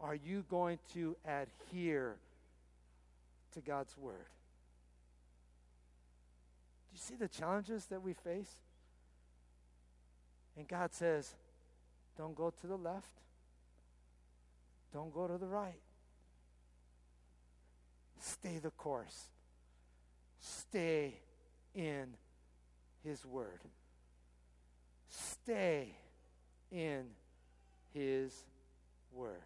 Are 0.00 0.14
you 0.14 0.44
going 0.48 0.78
to 0.94 1.16
adhere 1.26 2.16
to 3.54 3.60
God's 3.60 3.96
word? 3.98 4.28
Do 6.90 6.94
you 6.94 6.98
see 6.98 7.16
the 7.16 7.28
challenges 7.28 7.86
that 7.86 8.02
we 8.02 8.12
face? 8.12 8.50
And 10.56 10.66
God 10.66 10.92
says, 10.92 11.34
don't 12.16 12.34
go 12.34 12.50
to 12.60 12.66
the 12.66 12.76
left, 12.76 13.20
don't 14.92 15.12
go 15.12 15.26
to 15.28 15.38
the 15.38 15.46
right. 15.46 15.80
Stay 18.20 18.58
the 18.58 18.70
course. 18.70 19.28
Stay 20.40 21.20
in 21.74 22.14
His 23.04 23.24
Word. 23.24 23.60
Stay 25.08 25.94
in 26.70 27.06
His 27.92 28.44
Word 29.12 29.42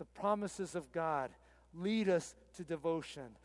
the 0.00 0.04
promises 0.06 0.74
of 0.74 0.90
God 0.92 1.30
lead 1.74 2.08
us 2.08 2.34
to 2.56 2.64
devotion. 2.64 3.36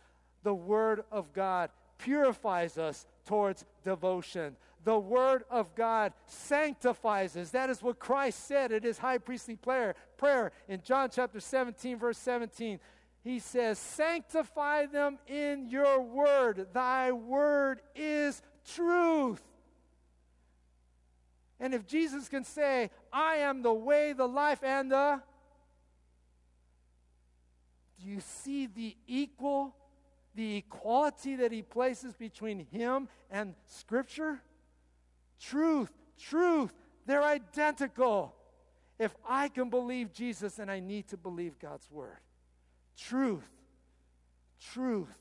The 0.41 0.53
Word 0.53 1.03
of 1.11 1.33
God 1.33 1.69
purifies 1.97 2.77
us 2.77 3.05
towards 3.25 3.65
devotion. 3.83 4.55
The 4.85 4.97
Word 4.97 5.43
of 5.49 5.75
God 5.75 6.13
sanctifies 6.27 7.35
us. 7.35 7.49
That 7.49 7.69
is 7.69 7.83
what 7.83 7.99
Christ 7.99 8.47
said 8.47 8.71
at 8.71 8.85
his 8.85 8.97
high 8.97 9.17
priestly 9.17 9.57
prayer, 9.57 9.95
prayer 10.15 10.53
in 10.69 10.81
John 10.81 11.09
chapter 11.11 11.41
17, 11.41 11.99
verse 11.99 12.17
17. 12.19 12.79
He 13.25 13.39
says, 13.39 13.79
Sanctify 13.79 14.85
them 14.85 15.17
in 15.27 15.67
your 15.67 15.99
word. 15.99 16.67
Thy 16.71 17.11
word 17.11 17.81
is 17.95 18.43
truth. 18.71 19.41
And 21.59 21.73
if 21.73 21.87
Jesus 21.87 22.29
can 22.29 22.43
say, 22.43 22.91
I 23.11 23.37
am 23.37 23.63
the 23.63 23.73
way, 23.73 24.13
the 24.13 24.27
life, 24.27 24.63
and 24.63 24.91
the 24.91 25.21
do 27.99 28.07
you 28.11 28.19
see 28.19 28.67
the 28.67 28.95
equal, 29.07 29.75
the 30.35 30.57
equality 30.57 31.37
that 31.37 31.51
he 31.51 31.63
places 31.63 32.13
between 32.13 32.67
him 32.71 33.07
and 33.31 33.55
Scripture? 33.65 34.39
Truth, 35.39 35.91
truth, 36.19 36.73
they're 37.07 37.23
identical. 37.23 38.35
If 38.99 39.15
I 39.27 39.47
can 39.47 39.71
believe 39.71 40.13
Jesus, 40.13 40.55
then 40.55 40.69
I 40.69 40.79
need 40.79 41.07
to 41.07 41.17
believe 41.17 41.57
God's 41.57 41.89
Word. 41.89 42.19
Truth, 42.97 43.49
truth 44.71 45.13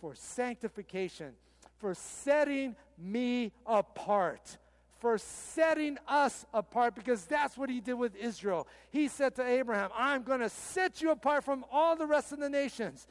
for 0.00 0.14
sanctification, 0.14 1.32
for 1.78 1.94
setting 1.94 2.76
me 2.98 3.52
apart 3.66 4.58
for 5.04 5.18
setting 5.18 5.98
us 6.08 6.46
apart 6.54 6.94
because 6.94 7.26
that's 7.26 7.58
what 7.58 7.68
he 7.68 7.78
did 7.78 7.92
with 7.92 8.16
Israel. 8.16 8.66
He 8.90 9.08
said 9.08 9.34
to 9.34 9.46
Abraham, 9.46 9.90
I'm 9.94 10.22
going 10.22 10.40
to 10.40 10.48
set 10.48 11.02
you 11.02 11.10
apart 11.10 11.44
from 11.44 11.62
all 11.70 11.94
the 11.94 12.06
rest 12.06 12.32
of 12.32 12.40
the 12.40 12.48
nations. 12.48 13.06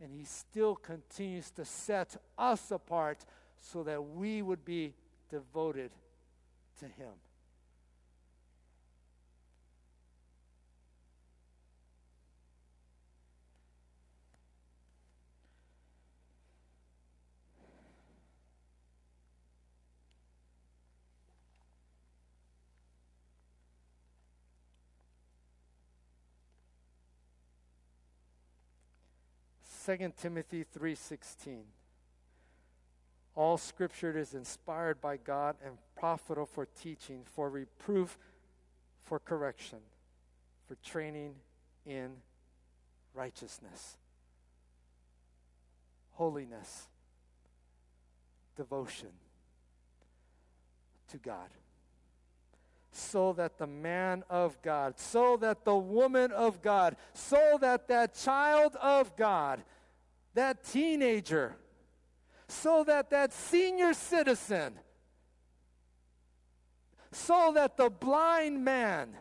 And 0.00 0.12
he 0.12 0.22
still 0.22 0.76
continues 0.76 1.50
to 1.56 1.64
set 1.64 2.16
us 2.38 2.70
apart 2.70 3.26
so 3.58 3.82
that 3.82 4.00
we 4.00 4.42
would 4.42 4.64
be 4.64 4.94
devoted 5.28 5.90
to 6.78 6.84
him. 6.84 7.14
Second 29.82 30.14
Timothy 30.18 30.62
3:16 30.62 31.64
all 33.34 33.56
scripture 33.56 34.18
is 34.18 34.34
inspired 34.34 35.00
by 35.00 35.16
God 35.16 35.56
and 35.64 35.78
profitable 35.98 36.44
for 36.44 36.66
teaching, 36.66 37.22
for 37.24 37.48
reproof, 37.48 38.18
for 39.04 39.18
correction, 39.18 39.78
for 40.68 40.74
training 40.84 41.36
in 41.86 42.10
righteousness, 43.14 43.96
holiness, 46.12 46.88
devotion 48.56 49.12
to 51.08 51.16
God. 51.16 51.48
So 52.92 53.32
that 53.34 53.56
the 53.56 53.66
man 53.66 54.24
of 54.28 54.60
God, 54.62 54.98
so 54.98 55.36
that 55.38 55.64
the 55.64 55.76
woman 55.76 56.32
of 56.32 56.60
God, 56.60 56.96
so 57.14 57.58
that 57.60 57.86
that 57.88 58.14
child 58.14 58.76
of 58.76 59.14
God, 59.16 59.62
that 60.34 60.64
teenager, 60.64 61.56
so 62.48 62.82
that 62.84 63.10
that 63.10 63.32
senior 63.32 63.94
citizen, 63.94 64.74
so 67.12 67.52
that 67.54 67.76
the 67.76 67.90
blind 67.90 68.64
man, 68.64 69.16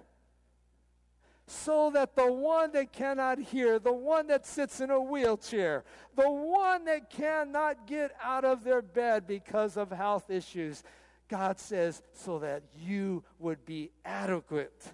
so 1.49 1.89
that 1.89 2.15
the 2.15 2.31
one 2.31 2.71
that 2.73 2.93
cannot 2.93 3.39
hear, 3.39 3.79
the 3.79 3.91
one 3.91 4.27
that 4.27 4.45
sits 4.45 4.81
in 4.81 4.91
a 4.91 4.99
wheelchair, 4.99 5.83
the 6.15 6.29
one 6.29 6.85
that 6.85 7.09
cannot 7.09 7.87
get 7.87 8.15
out 8.21 8.45
of 8.45 8.63
their 8.63 8.83
bed 8.83 9.25
because 9.25 9.75
of 9.75 9.91
health 9.91 10.29
issues, 10.29 10.83
God 11.29 11.59
says, 11.59 12.01
so 12.13 12.39
that 12.39 12.63
you 12.77 13.23
would 13.37 13.65
be 13.65 13.91
adequate, 14.03 14.93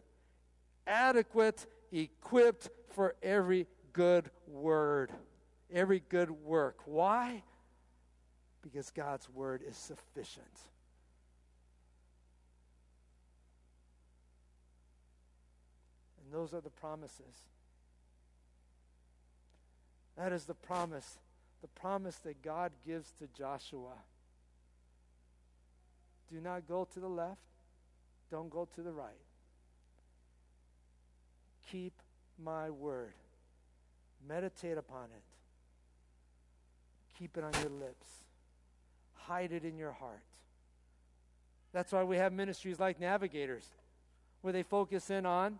adequate, 0.86 1.66
equipped 1.92 2.70
for 2.90 3.16
every 3.24 3.68
good 3.94 4.30
word, 4.48 5.12
every 5.72 6.04
good 6.10 6.30
work. 6.30 6.78
Why? 6.86 7.42
because 8.66 8.90
God's 8.90 9.30
word 9.30 9.62
is 9.66 9.78
sufficient. 9.78 10.60
And 16.24 16.34
those 16.34 16.52
are 16.52 16.62
the 16.62 16.72
promises. 16.72 17.46
That 20.18 20.34
is 20.34 20.46
the 20.46 20.56
promise, 20.56 21.20
the 21.62 21.68
promise 21.68 22.16
that 22.24 22.42
God 22.42 22.72
gives 22.88 23.12
to 23.20 23.28
Joshua. 23.38 23.94
Do 26.32 26.42
not 26.42 26.68
go 26.68 26.88
to 26.94 27.00
the 27.00 27.08
left, 27.08 27.40
don't 28.32 28.50
go 28.50 28.68
to 28.76 28.82
the 28.82 28.92
right. 28.92 29.14
Keep 31.72 31.94
my 32.44 32.70
word, 32.70 33.14
meditate 34.28 34.78
upon 34.78 35.06
it, 35.06 35.24
keep 37.18 37.38
it 37.38 37.44
on 37.44 37.54
your 37.62 37.72
lips 37.72 38.26
hide 39.28 39.52
it 39.52 39.64
in 39.64 39.78
your 39.78 39.92
heart. 39.92 40.24
That's 41.74 41.92
why 41.92 42.04
we 42.04 42.18
have 42.18 42.32
ministries 42.32 42.80
like 42.80 43.00
Navigators, 43.00 43.66
where 44.42 44.54
they 44.54 44.64
focus 44.64 45.10
in 45.10 45.26
on 45.26 45.60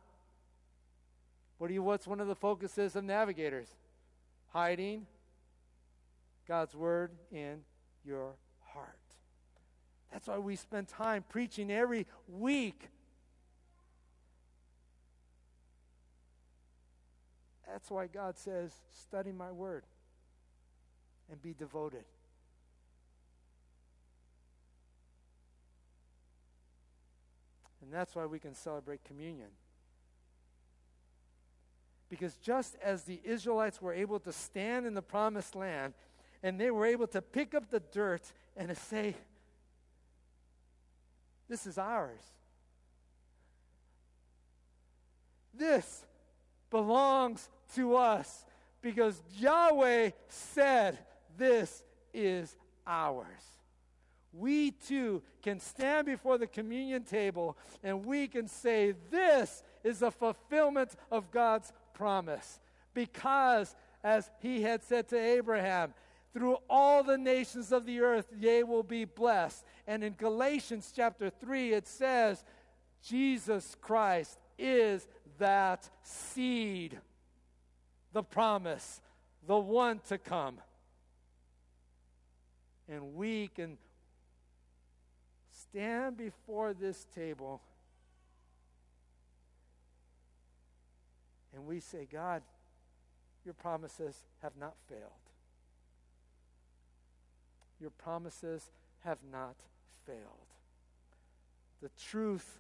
what 1.58 1.68
do 1.68 1.74
you 1.74 1.84
what's 1.84 2.06
one 2.06 2.20
of 2.20 2.28
the 2.28 2.36
focuses 2.36 2.96
of 2.96 3.04
Navigators? 3.04 3.68
Hiding 4.50 5.08
God's 6.48 6.76
word 6.76 7.12
in 7.32 7.62
your 8.06 8.34
heart. 8.74 9.00
That's 10.16 10.30
why 10.30 10.38
we 10.38 10.56
spend 10.56 10.88
time 10.88 11.26
preaching 11.28 11.70
every 11.70 12.08
week. 12.30 12.88
That's 17.68 17.92
why 17.92 18.08
God 18.08 18.38
says, 18.38 18.72
study 18.94 19.34
my 19.34 19.52
word 19.52 19.84
and 21.30 21.42
be 21.42 21.54
devoted. 21.54 22.06
And 27.82 27.92
that's 27.92 28.16
why 28.16 28.26
we 28.26 28.40
can 28.40 28.56
celebrate 28.56 29.04
communion. 29.04 29.50
Because 32.08 32.36
just 32.38 32.78
as 32.82 33.04
the 33.04 33.20
Israelites 33.26 33.82
were 33.82 33.94
able 33.94 34.22
to 34.22 34.32
stand 34.32 34.86
in 34.86 34.94
the 34.94 35.02
promised 35.02 35.56
land 35.56 35.94
and 36.42 36.58
they 36.58 36.72
were 36.72 36.86
able 36.86 37.08
to 37.08 37.22
pick 37.22 37.54
up 37.54 37.70
the 37.70 37.82
dirt 37.92 38.32
and 38.56 38.70
to 38.70 38.76
say, 38.76 39.14
This 41.48 41.68
is 41.68 41.78
ours. 41.78 42.22
This 45.54 46.06
belongs 46.70 47.50
to 47.76 47.96
us 47.96 48.46
because 48.82 49.22
Yahweh 49.38 50.12
said, 50.28 50.98
This 51.38 51.84
is 52.14 52.56
ours 52.86 53.56
we 54.38 54.72
too 54.72 55.22
can 55.42 55.60
stand 55.60 56.06
before 56.06 56.38
the 56.38 56.48
communion 56.48 57.04
table 57.04 57.58
and 57.84 58.06
we 58.06 58.28
can 58.28 58.48
say, 58.48 58.94
This 59.10 59.64
is 59.84 60.02
a 60.02 60.12
fulfillment 60.12 60.96
of 61.12 61.32
God's 61.32 61.72
promise. 61.94 62.60
Because, 62.94 63.76
as 64.04 64.30
he 64.40 64.62
had 64.62 64.84
said 64.84 65.08
to 65.10 65.18
Abraham, 65.18 65.94
through 66.36 66.58
all 66.70 67.02
the 67.02 67.18
nations 67.18 67.72
of 67.72 67.86
the 67.86 68.02
earth 68.02 68.26
they 68.30 68.62
will 68.62 68.84
be 68.84 69.06
blessed. 69.06 69.64
And 69.88 70.04
in 70.04 70.14
Galatians 70.14 70.92
chapter 70.94 71.30
3, 71.30 71.72
it 71.72 71.88
says, 71.88 72.44
Jesus 73.02 73.78
Christ 73.80 74.38
is 74.60 75.08
that 75.38 75.90
seed, 76.04 77.00
the 78.12 78.22
promise, 78.22 79.00
the 79.48 79.58
one 79.58 80.02
to 80.10 80.18
come. 80.18 80.58
And 82.90 83.16
we 83.16 83.48
can 83.48 83.78
stand 85.70 86.18
before 86.18 86.74
this 86.74 87.08
table 87.16 87.62
and 91.56 91.66
we 91.66 91.80
say, 91.80 92.06
God, 92.12 92.42
your 93.46 93.54
promises 93.54 94.18
have 94.42 94.58
not 94.60 94.74
failed. 94.90 95.25
Your 97.80 97.90
promises 97.92 98.72
have 99.04 99.20
not 99.32 99.56
failed. 100.06 100.20
The 101.82 101.92
truth 102.10 102.60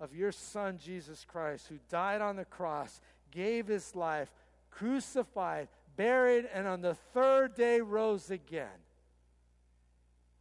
of 0.00 0.14
your 0.14 0.32
Son, 0.32 0.78
Jesus 0.82 1.24
Christ, 1.26 1.66
who 1.68 1.78
died 1.88 2.20
on 2.20 2.36
the 2.36 2.44
cross, 2.44 3.00
gave 3.30 3.66
his 3.66 3.94
life, 3.94 4.30
crucified, 4.70 5.68
buried, 5.96 6.48
and 6.52 6.66
on 6.66 6.80
the 6.80 6.94
third 6.94 7.54
day 7.54 7.80
rose 7.80 8.30
again. 8.30 8.68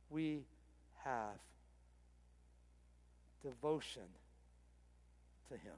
We 0.10 0.46
have 1.04 1.40
devotion 3.44 4.04
to 5.50 5.54
Him. 5.56 5.76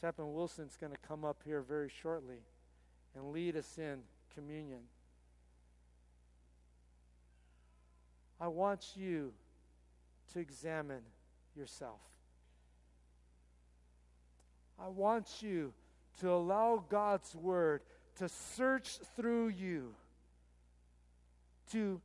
Chaplain 0.00 0.34
Wilson's 0.34 0.76
going 0.78 0.92
to 0.92 0.98
come 1.08 1.24
up 1.24 1.42
here 1.44 1.62
very 1.62 1.90
shortly 2.02 2.40
and 3.14 3.32
lead 3.32 3.56
us 3.56 3.78
in 3.78 4.00
communion. 4.36 4.80
I 8.40 8.48
want 8.48 8.92
you 8.94 9.32
to 10.32 10.38
examine 10.38 11.02
yourself. 11.56 12.00
I 14.78 14.88
want 14.88 15.26
you 15.40 15.72
to 16.20 16.30
allow 16.30 16.84
God's 16.88 17.34
Word 17.34 17.80
to 18.18 18.28
search 18.28 18.98
through 19.16 19.48
you, 19.48 19.94
to 21.72 22.00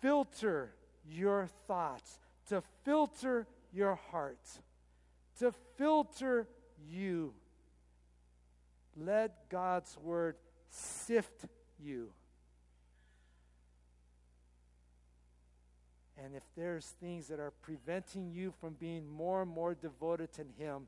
filter 0.00 0.72
your 1.08 1.48
thoughts, 1.66 2.18
to 2.48 2.62
filter 2.84 3.46
your 3.72 3.94
heart, 4.10 4.38
to 5.38 5.52
filter 5.76 6.48
you. 6.88 7.32
Let 8.96 9.48
God's 9.50 9.96
word 9.98 10.36
sift 10.74 11.46
you. 11.78 12.10
And 16.22 16.34
if 16.34 16.42
there's 16.56 16.94
things 17.00 17.28
that 17.28 17.40
are 17.40 17.52
preventing 17.62 18.30
you 18.30 18.52
from 18.60 18.74
being 18.74 19.08
more 19.10 19.42
and 19.42 19.50
more 19.50 19.74
devoted 19.74 20.32
to 20.34 20.42
Him, 20.58 20.86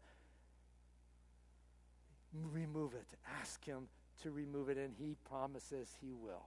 remove 2.33 2.95
it. 2.95 3.07
Ask 3.41 3.65
Him 3.65 3.89
to 4.23 4.31
remove 4.31 4.69
it, 4.69 4.79
and 4.79 4.95
He 4.99 5.17
promises 5.29 5.89
He 6.01 6.13
will. 6.13 6.47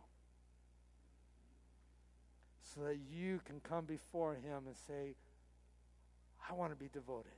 So 2.73 2.81
that 2.81 2.97
you 3.11 3.41
can 3.45 3.59
come 3.59 3.85
before 3.85 4.33
Him 4.33 4.63
and 4.67 4.75
say, 4.87 5.15
I 6.49 6.53
want 6.53 6.71
to 6.71 6.77
be 6.77 6.89
devoted. 6.91 7.31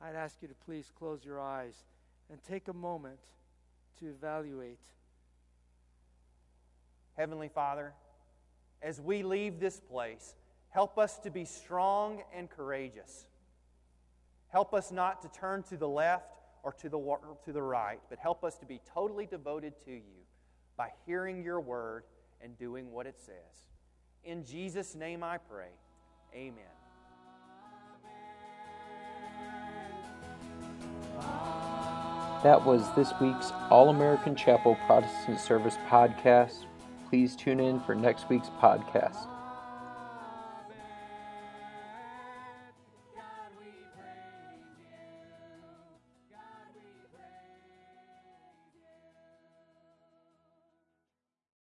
I'd 0.00 0.16
ask 0.16 0.36
you 0.42 0.48
to 0.48 0.54
please 0.66 0.90
close 0.98 1.24
your 1.24 1.40
eyes 1.40 1.74
and 2.32 2.42
take 2.42 2.68
a 2.68 2.72
moment 2.72 3.18
to 4.00 4.08
evaluate. 4.08 4.80
Heavenly 7.14 7.50
Father, 7.54 7.92
as 8.80 9.00
we 9.00 9.22
leave 9.22 9.60
this 9.60 9.78
place, 9.78 10.34
help 10.70 10.98
us 10.98 11.18
to 11.18 11.30
be 11.30 11.44
strong 11.44 12.22
and 12.34 12.48
courageous. 12.48 13.26
Help 14.48 14.72
us 14.72 14.90
not 14.90 15.20
to 15.22 15.28
turn 15.28 15.62
to 15.64 15.76
the 15.76 15.88
left 15.88 16.40
or 16.62 16.72
to 16.72 16.88
the, 16.88 16.98
or 16.98 17.20
to 17.44 17.52
the 17.52 17.62
right, 17.62 18.00
but 18.08 18.18
help 18.18 18.44
us 18.44 18.56
to 18.58 18.66
be 18.66 18.80
totally 18.94 19.26
devoted 19.26 19.74
to 19.84 19.92
you 19.92 20.24
by 20.76 20.88
hearing 21.04 21.44
your 21.44 21.60
word 21.60 22.04
and 22.40 22.56
doing 22.58 22.90
what 22.90 23.06
it 23.06 23.16
says. 23.20 23.66
In 24.24 24.42
Jesus' 24.42 24.94
name 24.94 25.22
I 25.22 25.36
pray. 25.36 25.68
Amen. 26.34 26.81
That 32.42 32.64
was 32.64 32.92
this 32.96 33.12
week's 33.20 33.52
All 33.70 33.90
American 33.90 34.34
Chapel 34.34 34.76
Protestant 34.86 35.38
Service 35.38 35.78
podcast. 35.88 36.64
Please 37.08 37.36
tune 37.36 37.60
in 37.60 37.78
for 37.78 37.94
next 37.94 38.28
week's 38.28 38.48
podcast. 38.60 39.31